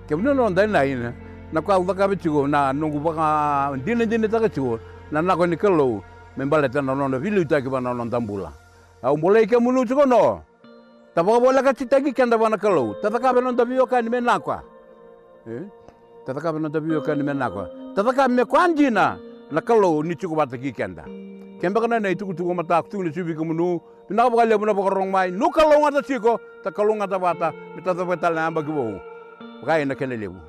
Ke 0.08 0.16
mno 0.16 0.34
no 0.34 0.50
ndai 0.50 0.68
na 0.68 0.86
ina. 0.86 1.14
Na 1.54 1.62
kwa 1.62 1.80
uda 1.80 1.94
ka 1.94 2.08
bitigo 2.08 2.48
na 2.48 2.74
nungu 2.74 3.00
ba 3.00 3.12
ka 3.16 3.26
dine 3.86 4.06
dine 4.06 4.28
ta 4.28 4.40
ka 4.44 4.50
na 5.12 5.22
na 5.22 5.36
ko 5.38 5.46
ni 5.46 5.56
kelo 5.56 6.04
membale 6.36 6.68
ta 6.68 6.82
no 6.82 6.94
no 6.96 7.20
vilu 7.20 7.46
ta 7.48 7.62
ki 7.62 7.70
ba 7.70 7.80
no 7.80 7.94
no 7.94 8.04
tambula 8.10 8.64
au 9.06 9.13
mulai 9.22 9.46
ke 9.46 9.58
mulu 9.62 9.86
chuko 9.86 10.06
no 10.10 10.41
tapa 11.13 11.38
bola 11.39 11.62
ka 11.62 11.78
tagi 11.78 12.10
kan 12.10 12.26
kenda 12.26 12.41
bana 12.41 12.58
kalau. 12.58 12.98
Tata 13.02 13.22
ka 13.22 13.30
beno 13.34 13.54
tabi 13.54 13.78
yoka 13.78 14.02
ni 14.02 14.10
mena 14.10 14.39
kwa 14.41 14.65
tata 16.26 16.41
ka 16.41 16.50
beno 16.52 16.70
tabi 16.74 16.89
yoka 16.91 17.13
ni 17.13 17.22
mena 17.22 17.48
kwa 17.54 17.70
tata 17.94 18.12
ka 18.18 18.28
me 18.28 18.44
kwanji 18.44 18.89
na 18.89 19.15
na 19.54 19.62
kalau 19.62 20.02
ni 20.02 20.18
chuko 20.18 20.34
bata 20.36 20.58
ki 20.58 20.74
kenda. 20.74 21.06
Kemba 21.62 21.80
kana 21.82 22.02
na 22.02 22.10
itu 22.10 22.26
kutuko 22.26 22.52
mata 22.58 22.82
kutu 22.82 23.06
ni 23.06 23.13
chubi 23.13 23.38
kumunu 23.38 23.80
na 24.10 24.26
ba 24.28 24.44
le 24.44 24.58
muna 24.58 24.74
ba 24.74 24.89
rong 24.89 25.13
mai. 25.13 25.30
Nu 25.30 25.54
kalau 25.54 25.86
ngata 25.86 26.02
chiko 26.02 26.41
ta 26.65 26.74
kalau 26.74 26.98
ngata 26.98 27.22
bata 27.22 27.54
mita 27.78 27.94
ta 27.94 28.04
bata 28.04 28.30
na 28.34 28.50
ba 28.50 28.65
kibo 28.65 28.98
ka 29.65 29.78
ina 29.80 29.94
kene 29.94 30.18
lebu 30.18 30.41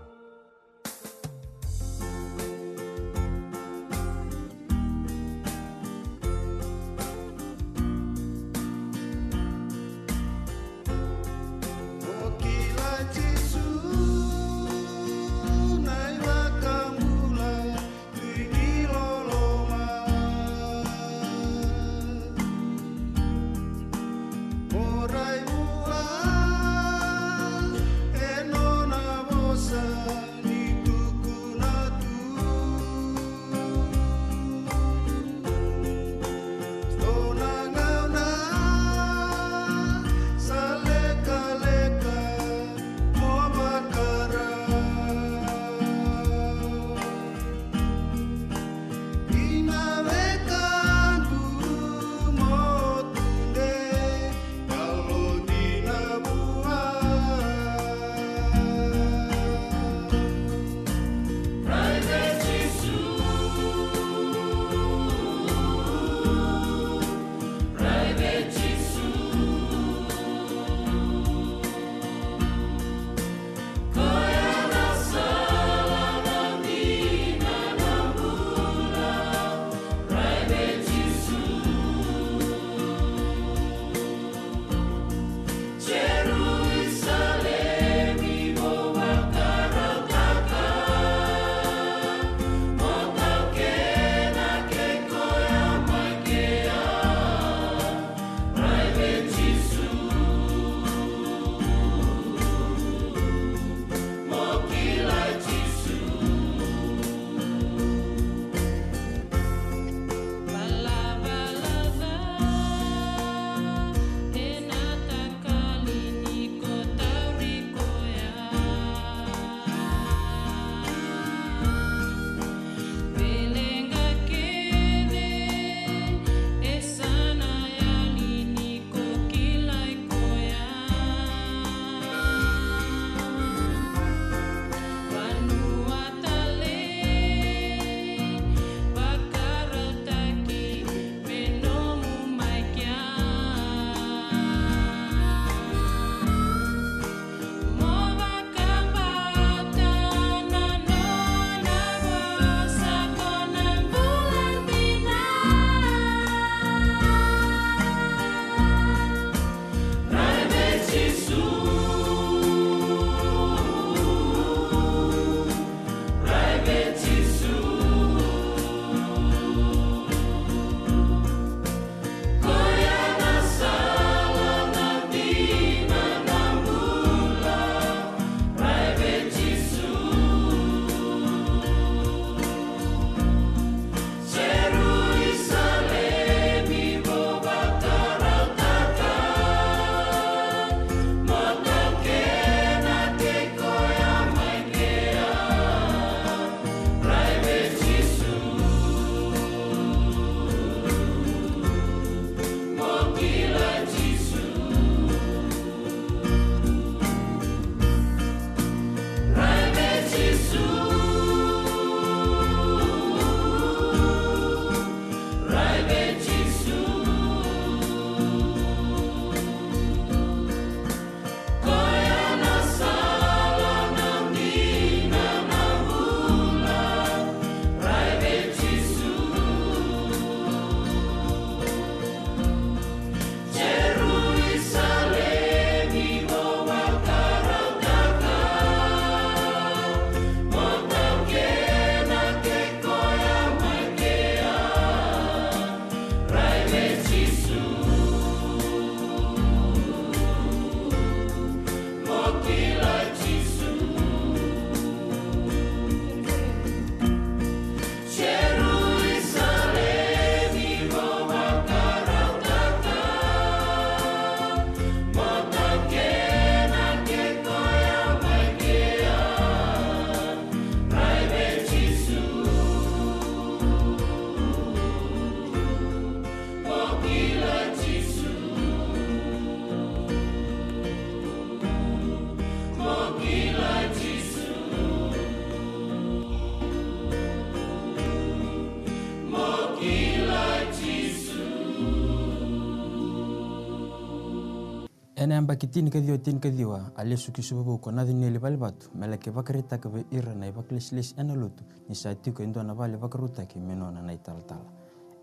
ene 295.27 295.43
bakitin 295.43 295.91
kadio 295.91 296.19
tin 296.23 296.39
kadiwa 296.39 296.95
alesu 296.95 297.33
kisububu 297.33 297.79
konadhi 297.79 298.15
nili 298.15 298.39
balibatu 298.39 298.91
meleke 298.95 299.31
vakaritak 299.31 299.87
ve 299.91 300.07
ira 300.11 300.35
na 300.35 300.47
ivaklesles 300.47 301.19
ene 301.19 301.35
lutu. 301.35 301.65
Ni 301.89 301.95
satiko 301.95 302.43
indo 302.43 302.63
na 302.63 302.75
vale 302.75 302.97
vakarutaki 302.97 303.59
menona 303.59 304.03
na 304.03 304.13
italtala 304.13 304.71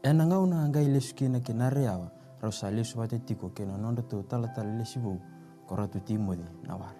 ena 0.03 0.25
ngauna 0.25 0.63
anga 0.63 0.81
lesu 0.83 1.15
kina 1.15 1.39
kinariawa 1.39 2.11
rosa 2.41 2.71
lesu 2.71 2.97
vatetiko 2.97 3.49
kina 3.49 3.77
nondo 3.77 4.01
tu 4.01 4.23
talatala 4.23 4.75
lesibu 4.77 5.21
koratu 5.67 5.99
timodi 5.99 6.43
na 6.67 6.75
wara. 6.75 6.99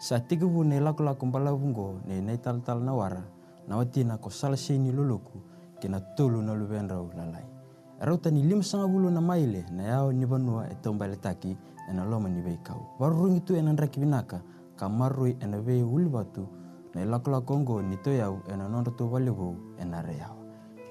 Satiki 0.00 0.44
vu 0.44 0.64
ne 0.64 0.80
lakulaku 0.80 1.26
balavungo 1.26 2.00
ne 2.08 2.20
na 2.20 2.32
italatala 2.32 2.80
na 2.80 2.94
wara. 2.94 3.22
Na 3.68 3.76
watina 3.76 4.18
ko 4.18 4.30
salaseni 4.30 4.92
loloku 4.92 5.38
kina 5.80 6.00
tolu 6.00 6.42
na 6.42 6.54
luvenrau 6.54 7.10
lalai 7.16 7.54
rautani 8.00 8.42
ni 8.42 8.54
vulu 8.54 9.10
na 9.10 9.20
maile 9.20 9.64
na 9.70 9.82
yao 9.82 10.12
ni 10.12 10.24
vanua 10.26 10.70
etombaletaki 10.70 11.56
tombale 11.84 11.90
taki 11.90 11.90
e 11.90 11.92
na 11.92 12.04
loma 12.04 12.28
ni 12.28 12.40
bei 12.42 12.58
kau. 12.62 12.86
Warurungi 12.98 13.44
tu 13.44 13.54
e 13.54 13.62
na 13.62 13.72
nraki 13.72 14.00
binaka 14.00 14.42
ka 14.76 14.88
marui 14.88 15.36
e 15.40 15.46
na 15.46 15.58
bei 15.58 15.82
uli 15.82 16.08
batu 16.08 16.48
na 16.94 17.04
lakola 17.04 17.40
kongo 17.44 17.82
ni 17.82 17.96
to 17.96 18.10
yau 18.10 18.42
e 18.48 18.56
na 18.56 18.68
nondo 18.68 18.90
tu 18.90 19.04
wale 19.10 19.30
vau 19.30 19.56
e 19.78 19.84
na 19.84 20.00
re 20.00 20.16
yau. 20.18 20.36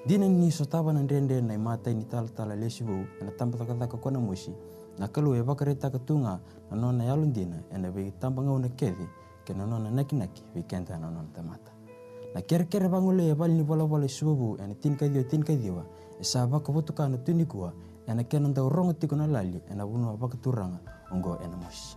Dina 0.06 0.28
ni 0.28 0.50
so 0.50 0.64
taba 0.64 0.92
na 0.92 1.00
ndende 1.02 1.40
na 1.40 1.54
imata 1.54 1.92
ni 1.92 2.04
tala 2.04 2.28
tala 2.28 2.54
lesi 2.54 2.84
vau 2.84 3.04
e 3.20 3.24
na 3.24 3.30
tampa 3.30 3.58
taka 3.58 3.74
taka 3.74 3.96
kona 3.96 4.20
musi 4.20 4.52
na 4.98 5.08
kalu 5.08 5.34
e 5.34 5.40
wakare 5.40 5.74
taka 5.78 5.98
tunga 5.98 6.40
na 6.70 6.76
nona 6.76 7.04
yalun 7.04 7.32
dina 7.32 7.62
e 7.72 7.78
na 7.78 7.90
bei 7.90 8.12
tamba 8.18 8.42
ngau 8.42 8.58
na 8.58 8.68
kethi 8.68 9.08
ke 9.44 9.54
na 9.54 9.66
nona 9.66 9.90
naki 9.90 10.16
naki 10.16 10.42
wikenda 10.54 10.98
na 10.98 11.10
nona 11.10 11.28
tamata. 11.34 11.72
Na 12.34 12.40
kere 12.42 12.66
kere 12.66 12.88
bangule 12.88 13.30
e 13.30 13.34
bali 13.34 13.54
ni 13.54 14.08
sububu 14.08 14.56
e 14.58 14.66
na 14.66 14.74
tin 14.74 14.96
kadhiwa 14.96 15.24
tin 15.24 15.42
kadhiwa 15.42 15.84
e 16.20 16.24
sa 16.24 16.46
baka 16.46 16.72
votuka 16.72 17.08
ena 18.06 18.24
kenanta 18.24 18.62
urongo 18.64 18.92
tikona 18.92 19.26
lali 19.26 19.60
ena 19.70 19.84
vuna 19.86 20.06
wapaka 20.06 20.36
turanga 20.36 20.78
ongo 21.12 21.38
ena 21.44 21.56
moshi. 21.56 21.96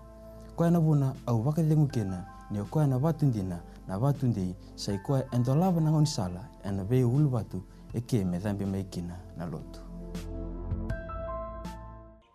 Kwa 0.56 0.68
ena 0.68 0.80
vuna 0.80 1.14
au 1.26 1.48
waka 1.48 1.62
lengu 1.62 1.88
kena 1.88 2.26
ni 2.52 2.64
kwa 2.64 2.84
ena 2.84 2.98
watu 2.98 3.26
ndina 3.26 3.60
na 3.88 3.98
watu 3.98 4.28
ndi 4.28 4.56
sai 4.76 5.00
kwa 5.00 5.24
ento 5.36 5.56
lava 5.56 5.82
na 5.82 5.92
ngoni 5.92 6.08
sala 6.08 6.48
ena 6.64 6.84
vei 6.84 7.04
ulu 7.04 7.34
watu 7.34 7.62
eke 7.94 8.26
me 8.26 8.38
dhambi 8.40 8.66
meikina 8.66 9.16
na 9.38 9.46
lotu. 9.46 9.80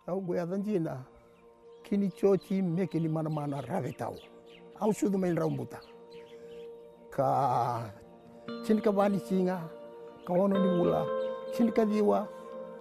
Au 0.07 0.35
ya 0.35 0.45
dhanjina 0.45 0.97
kini 1.83 2.09
chochi 2.11 2.61
mekini 2.61 3.07
mana 3.09 3.29
mana 3.29 3.61
ravetau 3.61 4.15
au 4.79 4.93
shudu 4.93 5.17
main 5.17 5.35
raumbuta 5.35 5.79
ka 7.09 7.91
chinka 8.65 8.91
bani 8.91 9.19
singa 9.19 9.61
ka 10.27 10.33
wano 10.33 10.59
ni 10.59 10.77
mula 10.77 11.05
chinka 11.57 11.85
diwa 11.85 12.27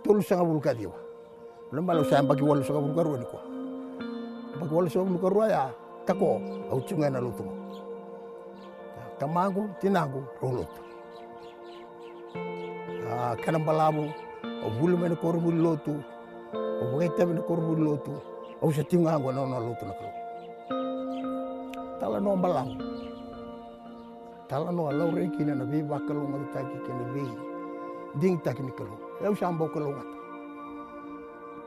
tolu 0.02 0.22
sanga 0.22 0.44
bulu 0.44 0.60
ka 0.60 0.74
diwa. 0.74 0.98
Belum 1.70 1.86
balu 1.86 2.04
saya 2.04 2.22
bagi 2.22 2.42
walu 2.42 2.62
sanga 2.66 2.82
bulu 2.82 2.94
karua 2.94 3.16
ni 3.18 3.26
ko. 3.26 3.38
Bagi 4.60 4.72
walu 4.74 4.88
sanga 4.90 5.06
bulu 5.08 5.46
ya 5.46 5.70
tako 6.06 6.42
au 6.70 6.80
chunga 6.82 7.10
na 7.10 7.22
lutu. 7.22 7.46
Tamangu 9.18 9.70
tinagu 9.78 10.20
rolut. 10.42 10.72
Ah 13.06 13.38
kanam 13.38 13.62
balabu 13.62 14.10
au 14.42 14.70
bulu 14.82 14.98
mena 14.98 15.16
koru 15.16 15.38
bulu 15.38 15.62
lotu. 15.62 15.94
Au 16.52 16.98
weta 16.98 17.22
mena 17.26 17.42
koru 17.46 17.62
bulu 17.62 17.82
lotu. 17.94 18.12
Au 18.62 18.70
sa 18.70 18.82
tinga 18.82 19.18
ngwa 19.18 19.32
na 19.32 19.74
kalu. 19.78 19.94
Tala 22.02 22.18
no 22.18 22.34
balang. 22.34 22.74
Tala 24.50 24.70
no 24.74 24.90
alau 24.90 25.14
re 25.14 25.30
kina 25.38 25.54
na 25.54 25.64
bi 25.64 25.82
bakalu 25.82 26.26
ngatu 26.26 26.46
taki 26.50 26.76
kina 26.82 27.04
bi. 27.14 27.24
Ding 28.18 28.38
taki 28.42 28.62
ni 28.62 28.72
kalu. 28.74 29.11
Eu 29.22 29.36
sambo 29.36 29.68
kalu 29.70 29.94
ngata. 29.94 30.16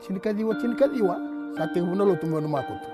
Sini 0.04 0.20
kadiwa 0.20 0.60
sini 0.60 0.74
kadiwa. 0.76 1.16
Sate 1.56 1.80
huna 1.80 2.04
lutu 2.04 2.26
mo 2.26 2.40
makutu. 2.40 2.88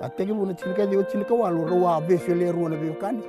Ate 0.00 0.26
ke 0.26 0.32
buna 0.32 0.56
sini 0.56 0.74
kadiwa 0.74 1.04
sini 1.10 1.24
kawalu 1.24 1.66
rawa 1.68 2.00
besele 2.00 2.52
ruwa 2.52 2.70
na 2.70 2.76
bi 2.76 2.90
kani. 3.00 3.22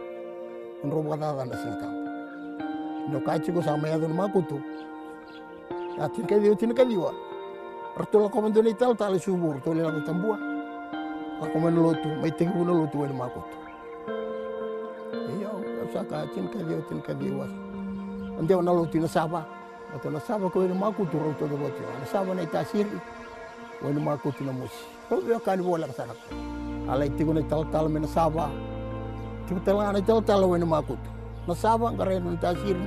Nro 0.83 1.03
bata 1.03 1.45
na 1.45 1.55
sini 1.57 1.75
kampo. 1.75 2.03
No 3.11 3.19
kachi 3.19 3.51
ko 3.51 3.61
sama 3.61 3.87
ya 3.89 3.99
don 3.99 4.13
makutu. 4.13 4.61
Ya 5.99 6.09
sini 6.15 6.27
kadiwa 6.27 6.55
sini 6.59 6.73
kadiwa. 6.73 7.13
Artola 7.99 8.29
ko 8.29 8.41
mando 8.41 8.61
ni 8.63 8.73
tal 8.73 8.95
tal 8.95 9.19
subur 9.19 9.59
to 9.63 9.73
le 9.73 9.83
la 9.83 9.91
tambua. 10.07 10.39
Ako 11.43 11.59
man 11.59 11.75
lotu, 11.75 12.07
may 12.21 12.31
tingi 12.31 12.55
mo 12.55 12.63
na 12.63 12.71
lotu 12.71 13.01
wani 13.01 13.13
makutu. 13.13 13.57
Iyo, 15.35 15.51
sa 15.93 16.03
ka 16.07 16.23
sini 16.33 16.47
kadiwa 16.47 16.79
sini 16.87 17.01
kadiwa. 17.01 17.45
Ande 18.39 18.55
na 18.55 18.71
lotu 18.71 18.99
na 19.03 19.07
saba. 19.07 19.62
Ato 19.93 20.09
na 20.09 20.19
saba 20.19 20.49
ko 20.49 20.59
wani 20.65 20.73
makutu 20.73 21.19
ro 21.21 21.33
to 21.37 21.45
do 21.47 21.57
Na 21.57 22.05
saba 22.09 22.33
na 22.33 22.41
itasiri. 22.41 22.89
Wani 23.81 24.01
makutu 24.01 24.43
na 24.43 24.51
musi. 24.51 24.81
Ko 25.07 25.21
yo 25.21 25.39
kani 25.39 25.61
bola 25.61 25.85
ka 25.87 25.93
sana. 25.93 26.13
Ala 26.89 27.05
itigo 27.05 27.33
na 27.33 27.41
tal 27.45 27.63
tal 27.69 27.87
me 27.89 27.99
na 27.99 28.07
saba. 28.07 28.49
Tigo 29.45 29.61
tal 29.63 29.77
na 29.77 30.01
tal 30.01 30.21
tal 30.25 30.49
wani 30.49 30.65
makutu. 30.65 31.09
Na 31.47 31.53
saba 31.53 31.91
ngare 31.93 32.17
na 32.19 32.33
itasiri. 32.33 32.85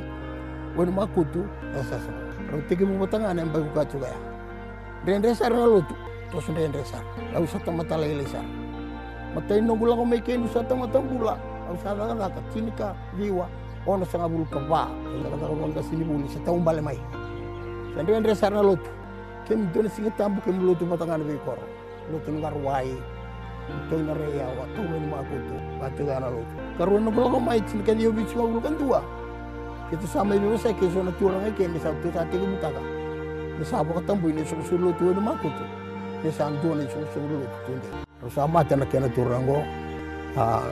Wani 0.76 0.90
makutu 0.90 1.46
na 1.70 1.82
sasa. 1.86 2.11
Ro 2.50 2.59
tigi 2.68 2.84
mo 2.84 2.98
batanga 3.07 3.34
na 3.34 3.46
mbagu 3.46 3.70
ka 3.74 3.84
tuga 3.86 4.09
ya. 4.11 4.18
Rendre 5.07 5.34
sar 5.34 5.50
na 5.54 5.62
lotu. 5.62 5.94
Tos 6.32 6.48
rendre 6.50 6.82
sar. 6.84 7.04
Au 7.36 7.46
sa 7.46 7.59
tamata 7.62 7.96
lele 7.96 8.26
sar. 8.26 8.42
Matai 9.34 9.61
no 9.62 9.76
gula 9.78 9.94
ko 9.94 10.04
may 10.04 10.18
kenu 10.18 10.48
sa 10.50 10.66
tamata 10.66 10.98
gula. 10.98 11.38
Au 11.70 11.76
sa 11.78 11.94
na 11.94 12.26
ka 12.34 12.42
tinika 12.50 12.96
viwa. 13.14 13.46
Ono 13.87 14.03
sa 14.03 14.18
ngabul 14.18 14.43
ka 14.51 14.59
ba. 14.66 14.91
Sa 15.22 15.30
ka 15.30 15.37
ka 15.47 15.47
ka 15.78 15.82
sini 15.87 16.03
sa 16.26 16.43
taum 16.43 16.66
bale 16.66 16.82
mai. 16.82 16.99
Sa 17.95 18.03
rendre 18.03 18.34
sar 18.34 18.51
na 18.51 18.62
lotu. 18.62 18.91
Kem 19.47 19.70
dona 19.70 19.87
singa 19.87 20.11
tambu 20.18 20.43
kem 20.43 20.59
lotu 20.59 20.82
batanga 20.91 21.22
na 21.22 21.24
be 21.24 21.39
koro. 21.47 21.62
Lotu 22.11 22.34
ngarwai. 22.34 22.91
Ito 23.66 23.95
na 24.03 24.14
reya 24.18 24.47
wa 24.59 24.66
to 24.74 24.82
men 24.82 25.07
makutu. 25.07 25.55
Batu 25.78 26.03
na 26.03 26.26
lotu. 26.26 26.55
Karuan 26.78 27.07
no 27.07 27.11
gula 27.14 27.30
ko 27.30 27.39
may 27.39 27.62
dio 27.62 28.11
bichi 28.11 28.34
ngabul 28.34 28.59
kan 28.59 28.74
tua. 28.74 29.01
Kita 29.87 30.07
sama 30.11 30.34
ibu 30.34 30.59
saya 30.59 30.74
keso 30.74 30.99
na 30.99 31.14
turang 31.14 31.47
ay 31.47 31.55
kemi 31.55 31.78
sa 31.78 31.95
tu 32.03 32.11
sa 32.11 32.26
tiga 32.26 32.43
butaka. 32.43 32.82
Nasabo 33.55 34.03
ka 34.03 34.11
tamboy 34.11 34.34
ni 34.34 34.43
sumusulo 34.43 34.91
tuwa 34.99 35.14
ni 35.14 35.22
makuto. 35.22 35.64
Ni 36.26 36.30
santo 36.34 36.74
ni 36.74 36.91
sumusulo 36.91 37.47
tuwa. 37.62 38.03
Rasama 38.18 38.66
ta 38.66 38.74
na 38.74 38.82
kena 38.91 39.07
turang 39.14 39.47
ko. 39.47 39.62
Ah, 40.34 40.68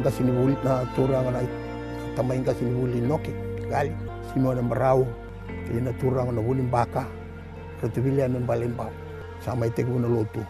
kasinibuli 0.00 0.56
na 0.64 0.86
na 0.86 1.42
tamay 2.14 2.38
ang 2.40 2.46
kasinibuli 2.46 3.02
noki. 3.02 3.34
Gali. 3.68 3.92
Simo 4.30 4.54
na 4.54 4.62
marao. 4.62 5.04
Kaya 5.66 5.80
na 5.82 5.92
turang 5.98 6.30
na 6.30 6.40
huling 6.40 6.70
baka. 6.70 7.04
Katubilian 7.82 8.38
ng 8.38 8.46
balimbaw. 8.46 8.90
Sama 9.42 9.68
ite 9.68 9.84
na 9.84 10.08
loto. 10.08 10.40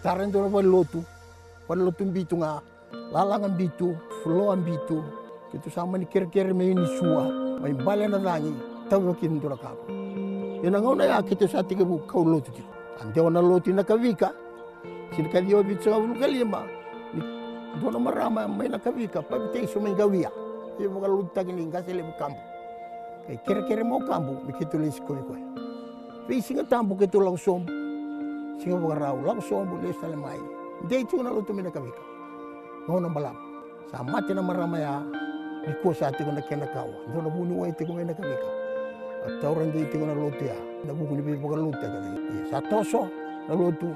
Taran 0.00 0.30
na 0.30 0.48
pa 0.48 0.62
loto. 0.62 1.02
Pan 1.66 1.82
loto 1.84 2.02
bito 2.06 2.38
nga. 2.40 2.62
Lalangan 3.12 3.52
bito. 3.58 3.92
Fuloan 4.22 4.64
bito. 4.64 5.04
Kito 5.52 5.68
sama 5.72 5.96
ni 5.96 6.04
kira-kira 6.04 6.52
may 6.52 6.72
ni 6.72 6.86
suwa. 7.00 7.28
May 7.60 7.74
bala 7.74 8.08
na 8.08 8.20
langi. 8.20 8.52
Tawakin 8.88 9.40
to 9.40 9.48
na 9.52 9.56
kapo. 9.56 9.84
Yun 10.64 10.74
ang 10.74 10.86
una 10.86 11.04
ya 11.06 11.22
kito 11.22 11.44
sa 11.46 11.62
tiga 11.62 11.84
bu 11.84 12.02
kau 12.08 12.24
lotu 12.24 12.50
ti. 12.50 12.64
Ante 13.00 13.20
ona 13.20 13.40
lotu 13.40 13.72
na 13.72 13.84
kavika. 13.84 14.32
Sini 15.12 15.28
kali 15.28 15.52
yo 15.52 15.60
bitso 15.64 15.92
ka 15.92 15.98
bulu 16.00 16.16
kalima. 16.16 16.64
Ni 17.12 17.20
do 17.80 17.88
na 17.92 17.98
marama 18.00 18.48
may 18.48 18.68
na 18.68 18.80
kavika 18.80 19.20
pa 19.20 19.36
bitay 19.36 19.68
sumay 19.68 19.92
gawia. 19.92 20.47
Yo 20.78 20.88
mga 20.94 21.08
luta 21.10 21.42
kini 21.42 21.66
kasi 21.70 21.92
le 21.92 22.06
kampo. 22.14 22.38
Kay 23.26 23.38
kere 23.42 23.62
kere 23.66 23.82
mo 23.82 23.98
kampo 24.06 24.42
mikito 24.46 24.78
lis 24.78 25.02
ko 25.02 25.18
ko. 25.18 25.34
Pi 26.30 26.40
singa 26.40 26.64
tampo 26.64 26.94
kito 26.94 27.18
lang 27.18 27.36
som. 27.36 27.66
Singa 28.62 28.78
mga 28.78 28.96
raw 28.98 29.16
lang 29.18 29.42
som 29.42 29.66
les 29.82 29.98
na 29.98 30.08
lemay. 30.14 30.38
Hindi 30.80 31.02
ito 31.02 31.18
na 31.18 31.34
luto 31.34 31.50
mina 31.50 31.74
kavika. 31.74 32.02
Ngo 32.86 33.02
na 33.02 33.10
balam. 33.10 33.36
Sa 33.90 34.06
mati 34.06 34.30
na 34.30 34.42
marama 34.42 34.78
ya. 34.78 35.02
Di 35.66 35.74
ko 35.82 35.90
sa 35.90 36.14
ati 36.14 36.22
ko 36.22 36.30
na 36.30 36.40
kinakawa. 36.46 37.10
Do 37.10 37.18
na 37.18 37.30
bunu 37.30 37.60
wa 37.60 37.66
iti 37.66 37.82
ko 37.82 37.98
may 37.98 38.06
na 38.06 38.14
kavika 38.14 38.58
at 39.26 39.42
orang 39.42 39.74
di 39.74 39.82
tinggal 39.90 40.14
lutu 40.14 40.46
ya 40.46 40.56
na 40.86 40.94
buku 40.94 41.18
ni 41.18 41.22
pipa 41.26 41.56
lutu 41.58 41.82
ya 41.82 42.42
sa 42.48 42.58
toso 42.62 43.10
na 43.50 43.52
lutu 43.52 43.90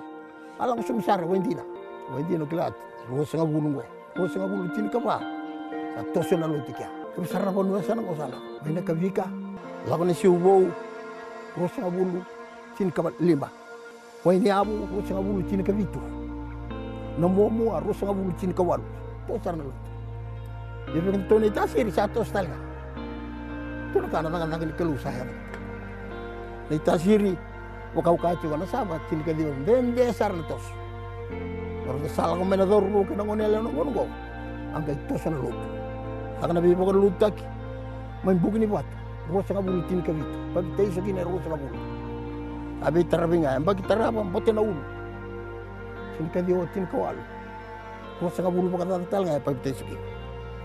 alam 0.59 0.77
ko 0.77 0.83
sumisara 0.83 1.23
wendi 1.23 1.55
na 1.55 1.63
wendi 2.11 2.35
no 2.35 2.45
kilat 2.45 2.75
ro 3.07 3.23
sanga 3.23 3.47
bulu 3.47 3.79
go 3.79 3.85
ro 4.19 4.27
sanga 4.27 4.51
bulu 4.51 4.67
tin 4.75 4.91
ka 4.91 4.99
ba 4.99 5.23
sa 5.93 6.01
toso 6.17 6.35
na 6.41 6.49
lutu 6.49 6.73
kya 6.73 6.89
sumisara 7.15 7.53
ko 7.53 7.61
no 7.63 7.77
sana 7.85 8.01
ko 8.01 8.17
sala 8.17 8.37
bina 8.65 8.81
ka 8.81 8.97
vika 8.97 9.29
la 9.85 9.97
ko 9.97 10.05
ni 10.05 10.15
si 10.17 10.27
ubo 10.27 10.65
ro 11.57 11.69
sanga 11.69 11.91
bulu 11.93 12.25
tin 12.77 12.89
lima 13.21 13.49
wendi 14.25 14.49
abu 14.49 14.89
ro 14.89 15.05
sanga 15.05 15.21
bulu 15.21 15.45
tin 15.45 15.61
ka 15.61 15.73
vitu 15.73 16.01
na 17.21 17.29
momo 17.29 17.77
ro 17.77 17.93
sanga 17.93 18.17
bulu 18.17 18.33
tin 18.41 18.53
ka 18.57 18.63
walu 18.65 18.85
to 19.29 19.37
sarna 19.45 19.65
dia 20.89 21.01
bilang 21.05 21.29
toni 21.29 21.53
tasir 21.53 21.87
satu 21.93 22.25
setengah 22.25 22.61
tuna 23.93 24.09
kana 24.09 24.29
nanga 24.33 24.47
nanga 24.49 24.65
ni 24.65 24.73
kalu 24.73 24.97
saya 24.97 25.29
ni 26.73 26.81
tasiri 26.81 27.37
wakau 27.93 28.17
kacu 28.17 28.49
kana 28.49 28.65
sama 28.65 28.97
tin 29.13 29.21
ka 29.21 29.37
diwa 29.37 29.53
den 29.69 29.93
desar 29.93 30.33
na 30.33 30.45
tos 30.49 30.65
Pero 31.83 31.99
sala 32.15 32.39
ko 32.39 32.45
mena 32.49 32.65
dor 32.65 32.81
lu 32.81 33.05
kana 33.05 33.23
ngone 33.29 33.45
angka 34.73 34.97
na 35.29 35.82
aka 36.43 36.53
nabi 36.53 36.75
mo 36.75 36.91
lutu 36.91 37.15
tak 37.23 37.39
main 38.27 38.39
bugi 38.39 38.59
ni 38.59 38.67
buat. 38.67 38.87
Ro 39.31 39.39
sa 39.47 39.63
bulu 39.63 39.87
tin 39.87 40.03
ka 40.03 40.11
bitu 40.11 40.39
pag 40.51 40.67
tay 40.75 40.91
sa 40.91 40.99
kina 40.99 41.23
ro 41.23 41.39
sa 41.47 41.55
bulu 41.55 41.79
abi 42.83 43.07
tarabinga 43.07 43.55
amba 43.55 43.71
ki 43.71 43.87
taraba 43.87 44.27
bote 44.27 44.51
na 44.51 44.61
ulu 44.67 44.83
tin 46.19 46.27
ka 46.35 46.43
dio 46.43 46.67
tin 46.75 46.83
ka 46.91 46.99
walu 46.99 47.23
ko 48.19 48.27
sa 48.35 48.51
bulu 48.51 48.67
pa 48.75 48.83
kata 48.83 49.07
tal 49.07 49.23
ngai 49.23 49.39
pa 49.39 49.55
teski 49.63 49.95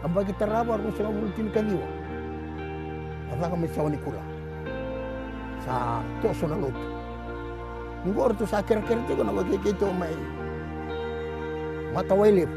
amba 0.01 0.25
kita 0.25 0.49
rabar 0.49 0.82
ko 0.82 0.89
sa 0.97 1.05
bulu 1.05 1.30
tin 1.38 1.53
ka 1.53 1.61
dio 1.61 1.78
ata 3.30 3.45
ka 3.45 3.55
me 3.55 3.69
sawani 3.69 4.01
kula 4.01 4.25
sa 5.61 6.01
to 6.25 6.34
sa 6.34 6.49
na 6.49 6.57
bagi 9.38 9.57
mai 9.93 10.17
mata 11.93 12.13
wailip 12.17 12.49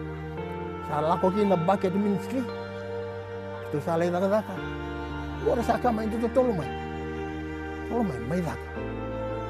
sa 0.88 1.04
lako 1.04 1.28
ki 3.70 3.78
tu 3.78 3.78
sa 3.86 3.94
lai 3.94 4.10
daga 4.10 4.26
daga 4.26 4.54
ngor 5.46 5.62
sa 5.62 5.78
ka 5.78 5.94
mai 5.94 6.10
tu 6.10 6.18
tolo 6.34 6.50
mai 6.50 6.66
tolo 7.86 8.02
mai 8.02 8.18
mai 8.26 8.40
daga 8.42 8.66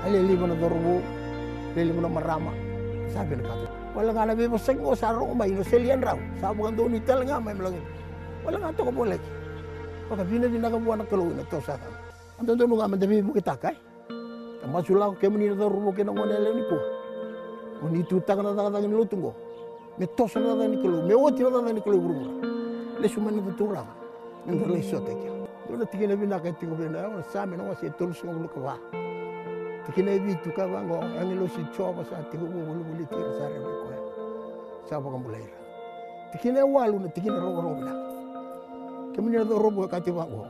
ale 0.05 0.21
li 0.21 0.37
bona 0.37 0.55
dorbu 0.55 1.01
le 1.73 1.81
li 1.85 1.93
bona 1.93 2.09
marama 2.09 2.53
sabi 3.11 3.37
na 3.37 3.43
kata. 3.49 3.69
Wala 3.91 4.15
nga 4.15 4.23
nabi 4.31 4.47
masag 4.47 4.79
mo 4.79 4.95
sa 4.95 5.11
ro 5.11 5.35
mai 5.35 5.51
no 5.51 5.65
selian 5.67 5.99
raw 5.99 6.15
sa 6.39 6.55
bukan 6.55 6.77
do 6.77 6.87
ni 6.87 7.01
tel 7.03 7.27
nga 7.27 7.43
mai 7.43 7.57
melangin. 7.57 7.83
Wala 8.45 8.57
nga 8.61 8.77
to 8.77 8.87
ko 8.87 8.93
boleh 8.93 9.19
Paka 10.07 10.23
bina 10.27 10.47
bina 10.47 10.71
ka 10.71 10.79
buana 10.79 11.03
kalau 11.09 11.27
na 11.33 11.43
to 11.49 11.59
sa 11.65 11.75
ka 11.75 11.89
ando 12.39 12.55
do 12.55 12.65
nga 12.71 12.87
man 12.87 13.01
dabi 13.01 13.25
bu 13.25 13.33
kita 13.35 13.57
kai. 13.59 13.77
Tama 14.63 14.79
sula 14.85 15.11
ke 15.17 15.27
meni 15.27 15.51
na 15.51 15.67
ro 15.67 15.91
ke 15.91 16.05
na 16.05 16.13
ngone 16.13 16.37
le 16.39 16.51
ni 16.55 16.63
ko 16.69 16.79
oni 17.83 18.05
tu 18.05 18.21
ta 18.21 18.37
na 18.37 18.53
ta 18.53 18.79
ni 18.79 18.89
lutungo 18.93 19.35
me 19.99 20.07
to 20.07 20.25
sa 20.29 20.39
na 20.39 20.55
ni 20.69 20.77
kalau 20.79 21.03
me 21.03 21.15
oti 21.17 21.43
na 21.43 21.73
ni 21.73 21.81
kalau 21.83 21.99
buru 21.99 22.15
le 23.01 23.07
suma 23.09 23.31
ni 23.33 23.43
tu 23.57 23.67
ra 23.67 24.00
nda 24.47 24.67
le 24.67 24.83
so 24.83 25.01
te 25.01 25.13
kia 25.15 25.33
do 25.69 25.77
na 25.77 25.85
tikina 25.85 26.17
bina 26.17 26.41
ka 26.41 26.53
tingo 26.53 26.75
bina 26.75 27.09
na 27.09 27.23
sa 27.33 27.47
me 27.47 27.57
no 27.57 27.75
se 27.75 27.91
tolu 27.99 28.15
so 28.15 28.27
lu 28.27 28.49
ka 28.49 28.61
wa 28.61 28.75
tikina 29.87 30.17
bi 30.19 30.35
tu 30.43 30.51
ka 30.53 30.67
bango 30.67 31.01
ang 31.01 31.33
lo 31.37 31.47
si 31.49 31.61
cho 31.77 31.93
ba 31.93 32.03
sa 32.05 32.23
tingo 32.31 32.47
mo 32.47 32.65
bulu 32.65 32.81
bulu 32.85 33.05
tira 33.07 33.31
sa 33.39 33.47
re 33.49 33.59
ko 33.61 33.71
sa 34.89 35.01
ba 35.01 35.11
kam 35.11 35.23
bulai 35.23 35.45
tikina 36.33 36.65
walu 36.65 36.99
na 37.01 37.09
tikina 37.09 37.39
ro 37.39 37.51
ro 37.61 37.71
bina 37.75 37.93
kemini 39.13 39.37
na 39.37 39.45
ro 39.45 39.71
bo 39.71 39.87
ka 39.87 40.01
ti 40.01 40.11
bango 40.11 40.49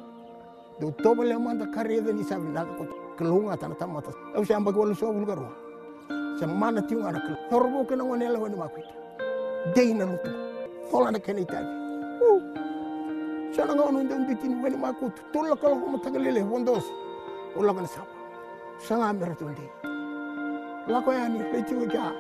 do 0.79 0.91
to 1.03 1.15
ba 1.15 1.23
le 1.25 1.39
manda 1.39 1.67
kare 1.67 2.01
de 2.01 2.13
ni 2.13 2.23
sa 2.23 2.39
bina 2.39 2.65
ko 2.65 2.87
kelunga 3.19 3.59
tan 3.59 3.75
tan 3.75 3.91
mata 3.91 4.15
au 4.37 4.45
sa 4.45 4.55
amba 4.57 4.73
ko 4.73 4.85
lu 4.87 4.95
so 4.95 5.11
bulu 5.13 5.27
ka 5.27 5.35
ro 5.35 5.51
sa 6.39 6.47
mana 6.47 6.81
ti 6.81 6.95
ngana 6.95 7.19
ke 7.19 7.33
ro 7.51 7.67
bo 7.69 7.85
ke 7.85 7.95
na 7.99 8.05
ngone 8.05 8.27
la 8.31 8.39
wani 8.39 8.57
ma 8.57 8.69
ku 8.71 8.81
dei 9.75 9.93
na 9.93 10.05
lutu 10.07 10.31
fola 10.91 11.11
na 11.11 11.19
kene 11.19 11.45
sana 13.51 13.75
nga 13.75 13.83
ono 13.83 14.03
ndon 14.03 14.27
bitin 14.27 14.63
wani 14.63 14.77
ma 14.77 14.93
ku 14.95 15.11
tola 15.33 15.57
kala 15.59 15.75
ko 15.75 15.87
matagalele 15.91 16.41
wondos 16.47 16.87
ulang 17.59 17.83
kan 17.83 17.87
sapa 17.87 18.15
sanga 18.79 19.13
mer 19.13 19.35
tundi 19.35 19.67
la 20.87 21.03
ko 21.03 21.11
yani 21.11 21.43
le 21.43 21.59
ti 21.67 21.75
ga 21.91 22.15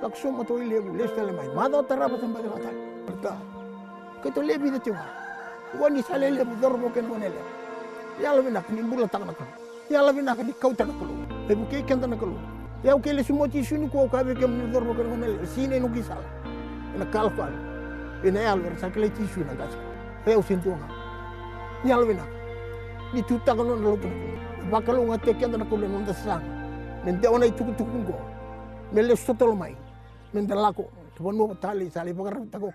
la 0.00 0.08
ko 0.08 0.30
mo 0.32 0.44
to 0.44 0.56
ile 0.56 0.80
le 0.80 1.04
stale 1.08 1.32
mai 1.36 1.48
ma 1.52 1.68
do 1.68 1.82
tara 1.84 2.08
ba 2.08 2.16
samba 2.16 2.40
de 2.40 2.48
mata 2.48 2.70
berta 3.04 3.36
ke 4.22 4.32
to 4.32 4.40
le 4.40 4.56
bi 4.58 4.70
de 4.70 4.78
tiwa 4.80 5.04
wani 5.76 6.00
sale 6.02 6.30
le 6.32 6.44
bu 6.44 6.54
dor 6.60 6.78
mo 6.78 6.88
ken 6.88 7.04
woni 7.12 7.28
bina 8.42 8.64
ni 8.72 8.82
bula 8.82 9.06
tak 9.06 9.22
nak 9.28 9.40
ya 9.90 10.00
la 10.00 10.12
bina 10.12 10.32
ni 10.32 10.52
kau 10.56 10.72
tak 10.72 10.88
nak 10.88 11.00
le 11.48 11.54
bu 11.54 11.64
ke 11.68 11.84
ken 11.84 12.00
tak 12.00 12.08
nak 12.08 12.24
ya 12.82 12.96
ke 12.96 13.12
le 13.12 13.22
sumo 13.22 13.44
ti 13.46 13.60
sunu 13.62 13.84
ko 13.92 14.08
ka 14.08 14.24
be 14.24 14.32
kem 14.32 14.48
ni 14.48 14.72
dor 14.72 14.80
mo 14.80 14.94
ken 14.96 15.12
woni 15.12 15.36
ko 17.36 17.44
sakle 18.80 19.12
ti 19.12 19.28
sunu 19.28 19.52
gas 19.60 19.87
reusintunga 20.28 20.88
ni 21.84 21.92
alwina 21.92 22.24
ni 23.12 23.22
tutanga 23.22 23.62
no 23.64 23.74
lupu 23.76 24.08
bakalo 24.70 25.02
ngate 25.08 25.34
kenda 25.40 25.58
na 25.58 25.64
kule 25.64 25.88
ngonda 25.88 26.14
sang 26.14 26.44
men 27.04 27.20
de 27.20 27.26
ona 27.28 27.46
ituku 27.46 27.72
tukungo 27.72 28.14
men 28.92 29.06
le 29.08 29.16
sotol 29.16 29.54
mai 29.56 29.74
men 30.34 30.46
lako 30.64 30.84
tuwa 31.16 31.32
no 31.32 31.54
tali 31.62 31.90
sali 31.90 32.12
bakar 32.12 32.36
tako 32.52 32.72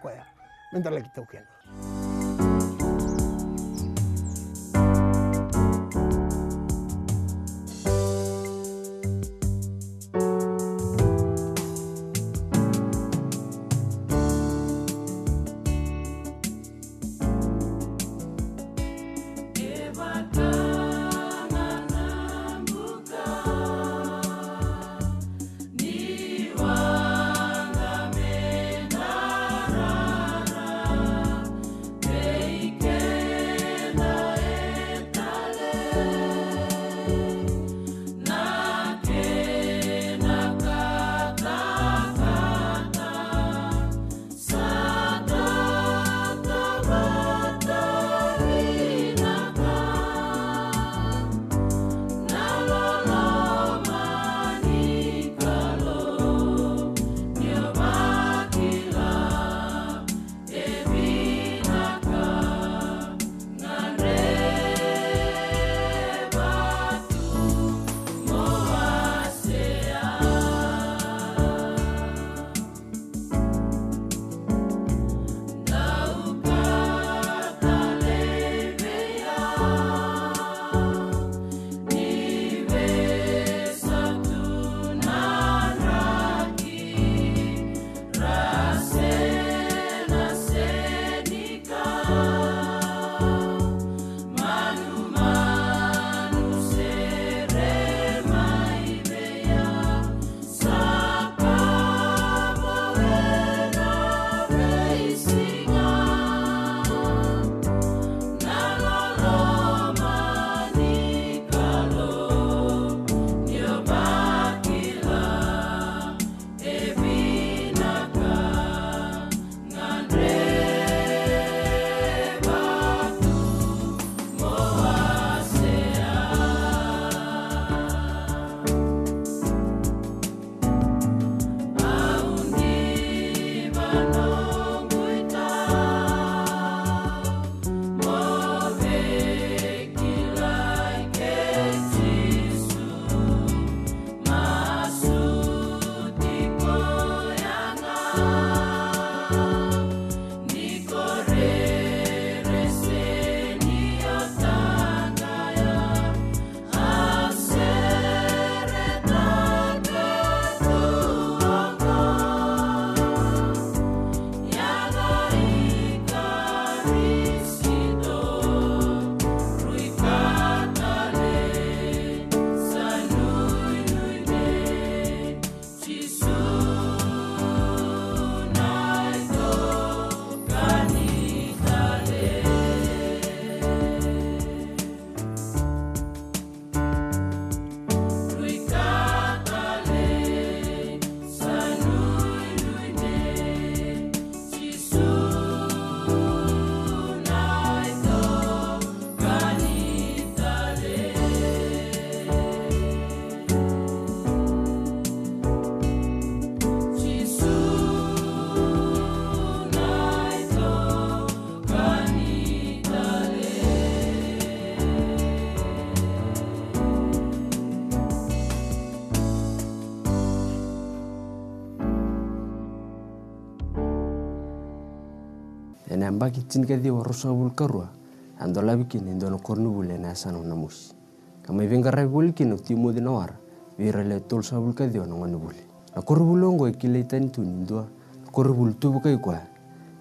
ambaki 226.14 226.46
tin 226.46 226.62
ka 226.62 226.78
dio 226.78 227.02
rosa 227.02 227.34
bul 227.34 227.50
karua 227.58 227.90
ando 228.38 228.62
labi 228.62 228.86
kin 228.86 229.08
endo 229.10 229.30
no 229.34 229.42
kornu 229.42 229.74
bul 229.74 229.90
ena 229.90 230.14
sano 230.14 230.46
na 230.46 230.54
mus 230.54 230.94
kama 231.42 231.66
venga 231.66 231.90
rai 231.90 232.06
bul 232.06 232.34
kin 232.38 232.50
no 232.54 232.58
timo 232.62 232.94
di 232.94 233.02
nawara 233.02 233.34
vira 233.82 234.04
le 234.06 234.22
tol 234.22 234.46
sa 234.46 234.62
bul 234.62 234.78
ka 234.78 234.86
dio 234.86 235.06
no 235.10 235.18
ngani 235.18 235.38
bul 235.42 235.58
na 235.96 236.02
koru 236.06 236.26
bulongo 236.26 236.70
e 236.70 236.78
kile 236.78 237.02
tan 237.10 237.32
tu 237.34 237.42
ndo 237.42 237.90
koru 238.30 238.54
bul 238.54 238.78
tu 238.78 238.94
bukai 238.94 239.18
kwa 239.18 239.42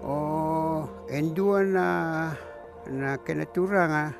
o 0.07 0.89
endua 1.11 1.64
na 1.64 2.33
na 2.91 3.16
kena 3.18 3.45
turanga 3.47 4.14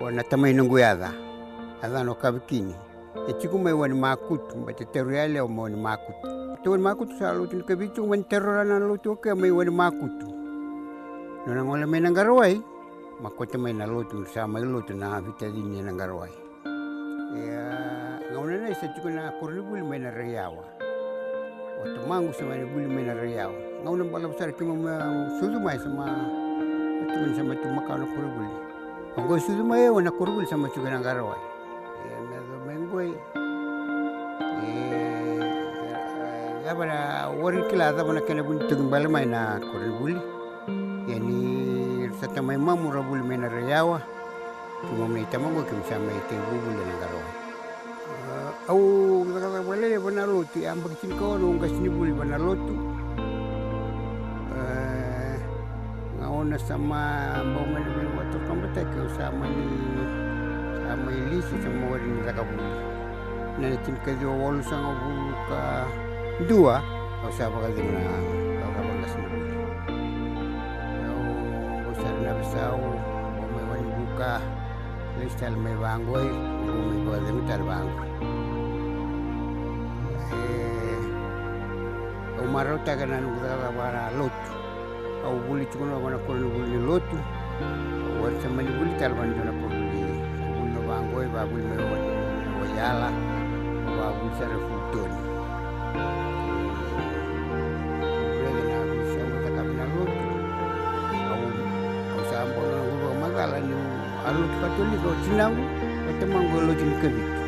o 0.00 0.10
na 0.10 0.22
tamai 0.22 0.52
nungu 0.54 0.78
yada 0.78 1.12
adha 1.82 2.04
no 2.04 2.14
kavikini. 2.14 2.74
E 3.28 3.32
tiku 3.32 3.58
mai 3.58 3.72
wani 3.72 3.94
makutu 3.94 4.56
ma 4.56 4.72
te 4.72 4.84
teru 4.84 5.12
yale 5.12 5.40
o 5.40 5.48
mo 5.48 5.62
wani 5.62 5.76
makutu. 5.76 6.28
Tu 6.64 6.70
wani 6.70 6.82
makutu 6.82 7.18
sa 7.18 7.32
lotu 7.32 7.56
ni 7.56 7.62
kavitu 7.62 8.08
wani 8.10 8.24
terora 8.24 8.64
na 8.64 8.78
lotu 8.78 9.12
oke 9.12 9.34
mai 9.34 9.50
wani 9.50 9.70
makutu. 9.70 10.26
Nona 11.46 11.64
ngole 11.64 11.86
me 11.86 12.00
nangarawai 12.00 12.62
makota 13.22 13.58
mai 13.58 13.72
na 13.72 13.86
lotu 13.86 14.24
sa 14.32 14.46
mai 14.46 14.62
lotu 14.62 14.94
na 14.94 15.20
vita 15.20 15.48
dini 15.50 15.82
nangarawai. 15.82 16.30
Yeah. 17.36 18.09
Ngauna 18.30 18.54
na 18.62 18.68
isa 18.70 18.86
chiku 18.94 19.08
na 19.10 19.32
kurli 19.38 19.60
buli 19.62 19.82
mai 19.82 19.98
na 19.98 20.10
rayawa. 20.10 20.62
O 21.80 21.84
to 21.94 22.00
mangu 22.06 22.32
sa 22.32 22.44
mai 22.44 22.64
buli 22.64 22.86
mai 22.86 23.02
na 23.04 23.14
rayawa. 23.14 23.54
Ngauna 23.82 24.04
bala 24.12 24.28
besar 24.28 24.52
kima 24.54 24.74
sudu 25.40 25.58
mai 25.60 25.78
sama 25.78 26.06
tuman 27.10 27.30
sama 27.34 27.54
tu 27.58 27.68
makau 27.74 27.98
na 27.98 28.06
kurli 28.06 28.30
buli. 28.34 28.50
Anggo 29.18 29.34
sudu 29.38 29.64
mai 29.66 29.88
wana 29.90 30.10
kurli 30.14 30.32
buli 30.34 30.46
sama 30.46 30.68
chiku 30.70 30.86
nangarawai. 30.86 31.42
Ya 32.06 32.16
medo 32.30 32.56
mengoi 32.66 33.10
dabana 36.64 37.26
warin 37.42 37.66
kila 37.66 37.90
dabana 37.98 38.20
kena 38.22 38.46
bun 38.46 38.62
tung 38.70 38.86
bala 38.90 39.08
mai 39.10 39.26
na 39.26 39.58
korin 39.58 39.92
buli 39.98 40.16
yani 41.10 42.06
sata 42.20 42.38
mai 42.38 42.54
mamu 42.54 42.94
ra 42.94 43.02
buli 43.02 43.26
mai 43.26 43.42
na 43.42 43.50
rayawa 43.50 43.98
cuma 44.86 45.10
mai 45.10 45.26
tamango 45.34 45.66
kim 45.66 45.82
sa 45.90 45.98
mai 45.98 46.14
te 46.30 46.38
buli 46.38 46.78
na 46.78 46.94
garo 47.02 47.18
au 48.68 49.24
wale 49.68 49.98
bana 49.98 50.26
lotu 50.26 50.60
am 50.68 50.78
bakin 50.84 51.10
ko 51.18 51.38
no 51.38 51.56
ngas 51.56 51.72
ni 51.80 51.88
buli 51.88 52.12
bana 52.12 52.36
lotu 52.38 52.76
ngaona 56.20 56.58
sama 56.58 57.00
ambau 57.40 57.64
mai 57.72 57.82
ni 57.82 58.04
watu 58.18 58.38
kambata 58.46 58.82
ke 58.84 59.00
sama 59.16 59.46
ni 59.48 59.64
sama 60.84 61.08
ilisi 61.10 61.56
sama 61.64 61.84
warin 61.96 62.20
daga 62.26 62.42
buli 62.44 62.68
na 63.60 63.76
tin 63.84 63.96
ka 64.04 64.12
dio 64.20 64.30
wolu 64.36 64.62
sanga 64.62 64.92
bulu 65.00 65.32
ka 65.48 65.60
dua 66.48 66.76
o 67.24 67.28
sa 67.32 67.48
ba 67.50 67.58
ka 67.64 67.68
na 67.72 68.02
ka 68.60 68.66
ka 68.76 68.80
ba 68.86 68.92
kas 69.02 69.14
bulu 69.18 69.48
o 71.88 71.90
sa 71.96 72.08
na 72.22 72.30
bisau 72.38 72.78
o 73.40 73.44
mai 73.56 73.64
wani 73.72 73.88
buka 73.98 74.32
listal 75.18 75.54
mai 75.56 75.74
bangoi 75.80 76.28
o 76.68 76.72
mai 76.86 77.00
ba 77.08 77.16
de 77.24 77.32
mitar 82.40 82.48
bangoi 82.48 82.48
o 82.48 82.52
marota 82.52 82.96
ka 82.96 83.06
na 83.06 83.20
nuga 83.20 83.52
ka 83.60 83.70
ba 83.76 84.10
lotu. 84.16 84.52
Au 85.24 85.36
buli 85.46 85.66
chukuno 85.66 86.00
ba 86.00 86.10
na 86.10 86.18
ko 86.18 86.32
buli 86.32 86.78
lotu. 86.86 87.18
O 88.20 88.30
sa 88.40 88.48
mani 88.48 88.70
buli 88.70 88.92
tal 88.98 89.12
ban 89.14 89.34
jona 89.34 89.52
ko 89.52 89.66
buli 89.68 89.88
buli 89.92 90.80
bangoi 90.88 91.26
ba 91.32 91.46
buli 91.46 91.62
mai 91.62 91.78
wani 91.78 92.10
o 92.60 92.64
yala. 92.76 93.10
Wa 93.98 94.06
busara 94.18 94.56
futoni. 94.66 95.20
Brother 98.40 98.64
na 98.68 98.94
bisa 98.96 99.20
mata 99.28 99.50
kabina 99.56 99.84
lotu. 99.84 100.22
Au 101.30 101.42
au 102.16 102.22
sambo 102.30 102.60
na 102.64 102.78
gulo 102.88 103.10
magala 103.20 103.58
ni 103.60 103.74
alu 104.26 104.44
katoliko 104.60 105.10
chinangu. 105.24 105.64
Katemango 106.06 106.60
lotu 106.60 106.84
ni 106.84 106.96
kabitu 107.02 107.38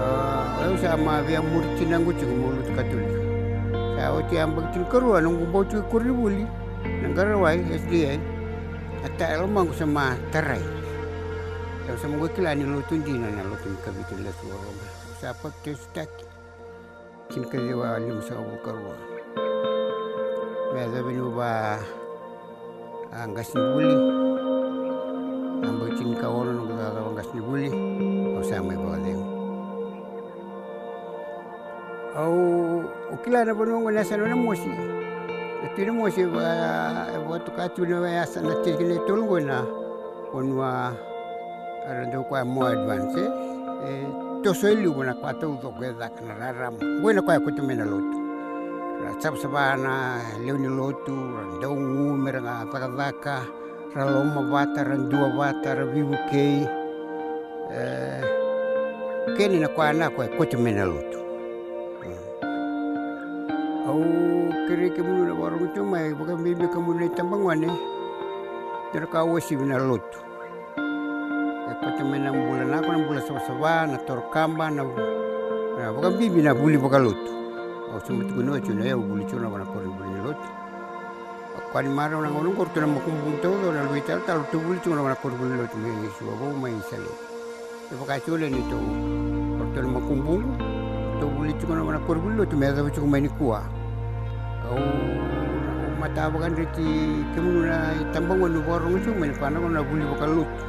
ah 0.00 0.64
au 0.64 0.74
sama 0.78 1.22
vya 1.22 1.42
muri 1.42 1.66
chinangu 1.78 2.12
chuko 2.12 2.32
mulut 2.32 2.68
katoliko 2.76 3.19
sa 4.00 4.16
oti 4.16 4.40
ambak 4.40 4.72
tin 4.72 4.88
kerua 4.88 5.20
nunggu 5.20 5.44
bau 5.52 5.60
chuko 5.60 6.00
kuribuli 6.00 6.48
nanggarawai 7.04 7.60
SDA 7.68 8.16
ata 9.04 9.36
elomang 9.36 9.68
sama 9.76 10.16
tarai 10.32 10.64
Kau 11.84 11.96
sama 12.00 12.16
gue 12.24 12.32
kila 12.32 12.56
ni 12.56 12.64
lutun 12.64 13.04
di 13.04 13.12
nana 13.12 13.44
lutun 13.44 13.76
kabitu 13.84 14.14
la 14.24 14.32
suara 14.40 14.68
ma. 14.72 14.86
Siapa 15.20 15.48
testak? 15.60 16.08
Kin 17.28 17.44
kadewa 17.50 17.98
alim 17.98 18.22
sa 18.22 18.38
bukarwa. 18.40 18.94
Meza 20.70 21.00
binu 21.02 21.34
ba 21.34 21.82
anggas 23.10 23.52
ni 23.52 23.64
buli. 23.74 23.96
Ambo 25.66 25.84
cin 25.98 26.14
kawono 26.14 26.52
nunggu 26.62 26.74
kaka 26.78 27.00
anggas 27.00 27.28
ni 27.34 27.40
buli. 27.42 27.70
Sama 28.46 28.70
ibu 28.76 28.88
adem. 28.94 29.20
Au 32.14 32.59
ukila 33.12 33.44
na 33.44 33.54
banu 33.54 33.80
ngana 33.80 34.04
sana 34.04 34.26
na 34.26 34.36
mosi. 34.36 34.68
Na 34.68 35.92
mosi 35.92 36.24
ba 36.26 37.06
waktu 37.28 37.50
katu 37.56 37.86
na 37.86 38.10
ya 38.10 38.26
sana 38.26 38.54
tikini 38.64 38.98
tolong 39.06 39.44
na. 39.46 39.64
Onwa 40.34 40.92
arando 41.88 42.22
kwa 42.22 42.44
mo 42.44 42.66
advance 42.66 43.18
eh. 43.18 44.06
To 44.42 44.54
so 44.54 44.72
ilu 44.72 44.94
na 45.04 45.12
kwa 45.14 45.34
to 45.34 45.58
to 45.60 45.68
ke 45.76 45.92
dak 45.98 46.16
na 46.24 46.32
raram 46.38 46.78
bueno 47.02 47.20
kwa 47.20 47.36
ko 47.40 47.50
mena 47.60 47.84
lotu 47.84 48.16
ra 49.04 49.12
sab 49.20 49.36
sabana 49.36 50.16
leuni 50.40 50.68
lotu 50.68 51.12
rando 51.12 51.76
ngu 51.76 52.16
meranga 52.16 52.64
taka 52.72 52.88
daka 52.96 53.36
ra 53.92 54.04
loma 54.08 54.40
bata 54.48 54.80
ra 54.84 54.96
dua 54.96 55.28
bata 55.36 55.74
ra 55.74 55.84
vivu 55.84 56.16
kei. 56.30 56.64
Eh 57.68 58.24
keni 59.36 59.60
na 59.60 59.68
kwa 59.68 59.92
na 59.92 60.08
kwa 60.08 60.24
ko 60.28 60.44
mena 60.56 60.84
lotu 60.88 61.19
au 63.88 64.02
kiri 64.68 64.90
ke 64.90 65.00
mulu 65.02 65.24
na 65.30 65.34
warung 65.34 65.68
tu 65.74 65.84
mai 65.84 66.12
bukan 66.12 66.42
bibi 66.42 66.66
kamu 66.68 66.90
ni 67.00 67.08
tambang 67.14 67.44
wane 67.44 67.70
Dara 68.92 69.06
ka 69.06 69.22
wasi 69.24 69.54
na 69.56 69.78
lotu 69.78 70.18
Kote 71.80 72.04
mena 72.04 72.28
bulan 72.28 72.76
aku 72.76 72.92
na 72.92 72.98
bulan 73.08 73.22
sawa-sawa 73.24 73.88
na 73.88 73.96
torkamba 74.04 74.68
na 74.68 74.84
na 74.84 75.88
bukan 75.96 76.12
bibi 76.20 76.44
na 76.44 76.52
buli 76.52 76.76
bukan 76.76 77.08
lotu. 77.08 77.32
O 77.88 77.96
semua 78.04 78.28
tu 78.28 78.36
guna 78.36 78.60
cuna 78.60 78.84
ya 78.84 79.00
buli 79.00 79.24
cuna 79.24 79.48
wana 79.48 79.64
kori 79.64 79.88
buli 79.88 80.20
lotu. 80.20 80.48
Kwani 81.72 81.88
mara 81.88 82.20
na 82.20 82.28
ngono 82.28 82.52
korto 82.52 82.84
na 82.84 82.86
makumbung 82.86 83.40
todo 83.40 83.72
na 83.72 83.88
luita 83.88 84.20
tal 84.28 84.44
tu 84.52 84.60
buli 84.60 84.76
cuna 84.84 85.00
wana 85.08 85.16
kori 85.16 85.32
buli 85.40 85.56
lotu 85.56 85.76
me 85.80 85.88
suwa 86.20 86.36
bo 86.36 86.52
mai 86.52 86.76
sale. 86.84 87.08
E 87.88 87.96
bukan 87.96 88.20
cule 88.28 88.46
ni 88.52 88.60
to 88.68 88.76
korto 89.56 89.78
na 89.80 89.88
makumbung 89.88 90.44
to 91.20 91.28
buli 91.28 91.52
cuna 91.60 91.84
wana 91.84 92.00
kori 92.08 92.20
buli 92.20 92.34
lotu 92.40 92.56
me 92.56 92.66
ada 92.66 92.82
cuma 92.90 93.06
mai 93.06 93.20
ni 93.20 93.30
kuah. 93.36 93.64
O 94.72 94.80
mata 96.00 96.32
bukan 96.32 96.56
reti 96.56 96.88
kemuna 97.36 97.92
tambang 98.16 98.40
wana 98.40 98.58
borong 98.64 98.96
cuma 99.04 99.28
ni 99.28 99.34
pana 99.36 99.60
wana 99.60 99.84
buli 99.84 100.02
bukan 100.08 100.30
lotu 100.40 100.64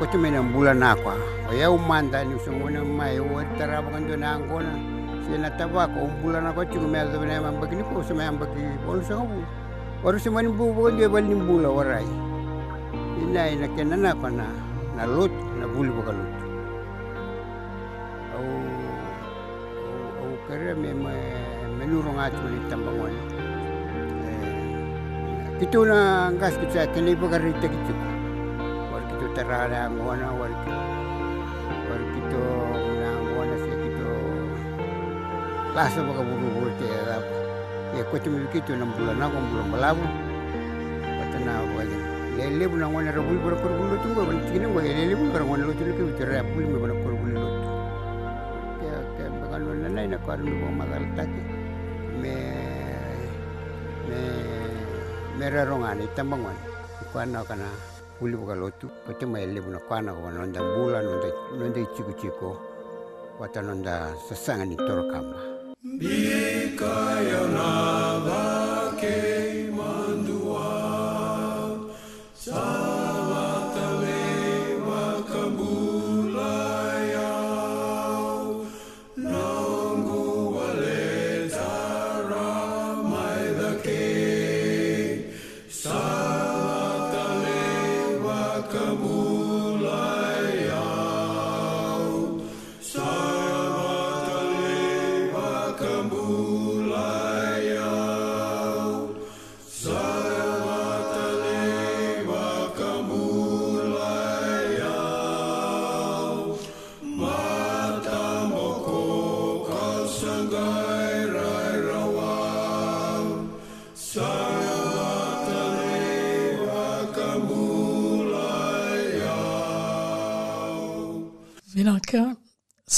ko 0.00 0.08
tume 0.08 0.32
na 0.32 0.40
bulan 0.40 0.80
ako 0.80 1.12
o 1.12 1.52
ya 1.52 1.68
umanda 1.68 2.24
ni 2.24 2.32
sungona 2.40 2.80
mai 2.80 3.20
o 3.20 3.36
tara 3.60 3.84
bakan 3.84 4.08
na 4.16 4.40
angona 4.40 4.72
si 5.28 5.36
na 5.36 5.52
taba 5.60 5.84
ko 5.92 6.08
bulan 6.24 6.48
ako 6.48 6.64
chugo 6.72 6.88
me 6.88 7.04
do 7.12 7.20
na 7.20 7.36
mamba 7.36 7.68
kini 7.68 7.84
ko 7.84 8.00
sa 8.00 8.16
mamba 8.16 8.48
ki 8.48 8.64
bol 8.88 8.96
sa 9.04 9.20
ko 9.20 9.28
waru 10.00 10.16
sa 10.16 10.32
man 10.32 10.48
bu 10.56 10.72
bu 10.72 10.88
dia 10.96 11.04
bal 11.04 11.20
ni 11.20 11.36
bula 11.36 11.68
warai 11.68 12.08
ina 13.20 13.52
ina 13.52 13.68
kena 13.76 13.96
na 14.00 14.16
pa 14.16 14.32
na 14.32 14.48
na 14.96 15.04
lut 15.04 15.28
na 15.60 15.68
buli 15.68 15.92
baka 15.92 16.16
lut 16.16 16.39
atu 22.28 22.44
ni 22.52 22.60
tambangon 22.68 23.14
kitu 25.60 25.84
na 25.84 26.32
gas 26.40 26.56
kita 26.56 26.88
kini 26.96 27.12
bagarita 27.12 27.68
kitu 27.68 27.92
war 28.88 29.04
kitu 29.12 29.26
tarara 29.36 29.92
ngona 29.92 30.28
war 30.40 30.52
war 31.88 32.02
kitu 32.16 32.42
na 33.00 33.08
ngona 33.28 33.56
se 33.60 33.72
kitu 33.84 34.08
laso 35.76 36.00
baka 36.00 36.22
buru 36.24 36.48
buru 36.56 36.70
te 36.80 36.88
apa 37.12 37.36
ya 37.92 38.02
ko 38.08 38.16
tumi 38.16 38.48
kitu 38.52 38.72
na 38.72 38.88
bulan 38.88 39.20
na 39.20 39.28
ko 39.28 39.36
bulan 39.52 39.96
patana 41.20 41.52
wale 41.76 41.96
lele 42.40 42.64
buna 42.64 42.88
ngona 42.88 43.12
rabul 43.12 43.38
bara 43.44 43.56
kor 43.60 43.72
bulu 43.76 43.96
tu 44.00 44.08
ko 44.16 44.20
ban 44.24 44.40
tikini 44.48 44.64
ngwa 44.64 44.80
lele 44.80 45.12
buna 45.12 45.30
bara 45.36 45.44
ngona 45.44 45.62
lo 45.68 45.72
tu 45.76 45.84
ke 45.84 46.02
bicara 46.08 46.40
apul 46.40 46.64
me 46.64 46.76
bana 46.80 46.94
kor 47.04 47.12
bulu 47.20 47.36
lo 47.36 47.48
ke 48.80 48.88
ke 49.16 49.24
bakan 49.44 49.60
lo 49.60 49.70
nanai 49.76 50.08
na 50.08 50.16
ko 50.24 50.28
anu 50.32 50.52
mo 50.56 50.68
magal 50.72 51.04
merarongani 55.40 56.04
tambangon 56.16 56.52
kuana 57.12 57.40
kana 57.48 57.64
uli 58.20 58.36
buka 58.36 58.54
lotu. 58.54 58.86
Kote 59.06 59.24
mai 59.26 59.46
le 59.48 59.60
buna 59.64 59.78
kuana 59.88 60.12
ko 60.12 60.28
nonda 60.30 60.60
bula 60.60 61.00
nonda 61.00 61.28
nonda 61.58 61.80
chiku 61.96 62.12
chiku 62.20 62.50
wata 63.40 63.62
nonda 63.64 64.12
sasanga 64.28 64.64
ni 64.68 64.76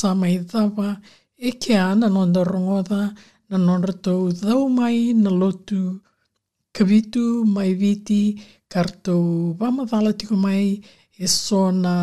sa 0.03 0.18
mai 0.18 0.34
samaitava 0.42 0.88
e 1.48 1.50
ke 1.62 1.74
ana 1.90 2.07
nonda 2.14 2.42
rongoda 2.53 3.00
na 3.48 3.57
nonratou 3.66 4.22
dau 4.42 4.62
mai 4.78 4.98
na 5.22 5.30
lotu 5.40 5.82
kavitu 6.74 7.24
mai 7.55 7.70
viti 7.80 8.22
kartou 8.72 9.55
vamadala 9.59 10.11
tiko 10.18 10.34
mai 10.44 10.64
e 11.24 11.26
sona 11.44 11.96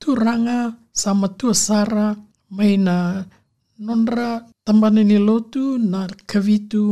turanga 0.00 0.60
sa 1.00 1.10
matuasara 1.20 2.06
mai 2.56 2.72
na 2.86 2.96
nonra 3.86 4.30
tambana 4.64 5.02
ni 5.10 5.18
lotu 5.28 5.64
na 5.92 6.00
kavitu 6.30 6.84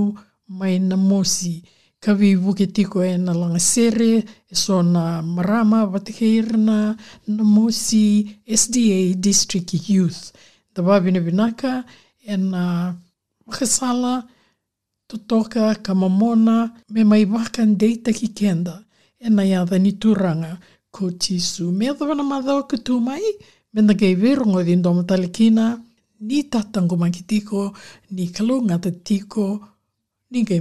mai 0.58 0.74
na 0.88 0.96
mosi. 1.08 1.54
Kavi 2.02 2.34
vuke 2.34 2.66
tiko 2.66 3.04
e 3.04 3.16
na 3.18 3.58
sere 3.58 4.24
e 4.50 4.56
marama 5.22 5.84
watikeirna 5.84 6.96
na 7.28 7.44
mosi 7.44 8.38
SDA 8.46 9.14
District 9.14 9.88
Youth. 9.88 10.32
Da 10.74 10.82
wabina 10.82 11.20
vinaka 11.20 11.84
e 12.26 12.36
na 12.36 12.94
wakasala 13.46 14.24
totoka 15.06 15.74
kamamona 15.74 16.72
me 16.90 17.04
mai 17.04 17.24
waka 17.24 17.64
ndeita 17.66 18.12
ki 18.12 18.28
kenda 18.28 18.84
e 19.20 19.30
na 19.30 19.44
yada 19.44 19.78
ni 19.78 19.92
turanga 19.92 20.58
ko 20.90 21.10
tisu 21.10 21.70
me 21.72 21.88
adwana 21.88 22.22
madhawa 22.22 22.62
kutu 22.62 23.00
mai 23.00 23.22
me 23.72 23.82
na 23.82 23.94
gei 23.94 24.14
verongo 24.14 24.62
di 24.62 24.74
ni 26.20 26.42
tatango 26.44 26.96
makitiko 26.96 27.72
ni 28.10 28.28
kalunga 28.28 28.78
tiko 28.78 29.60
ni 30.30 30.44
gei 30.44 30.60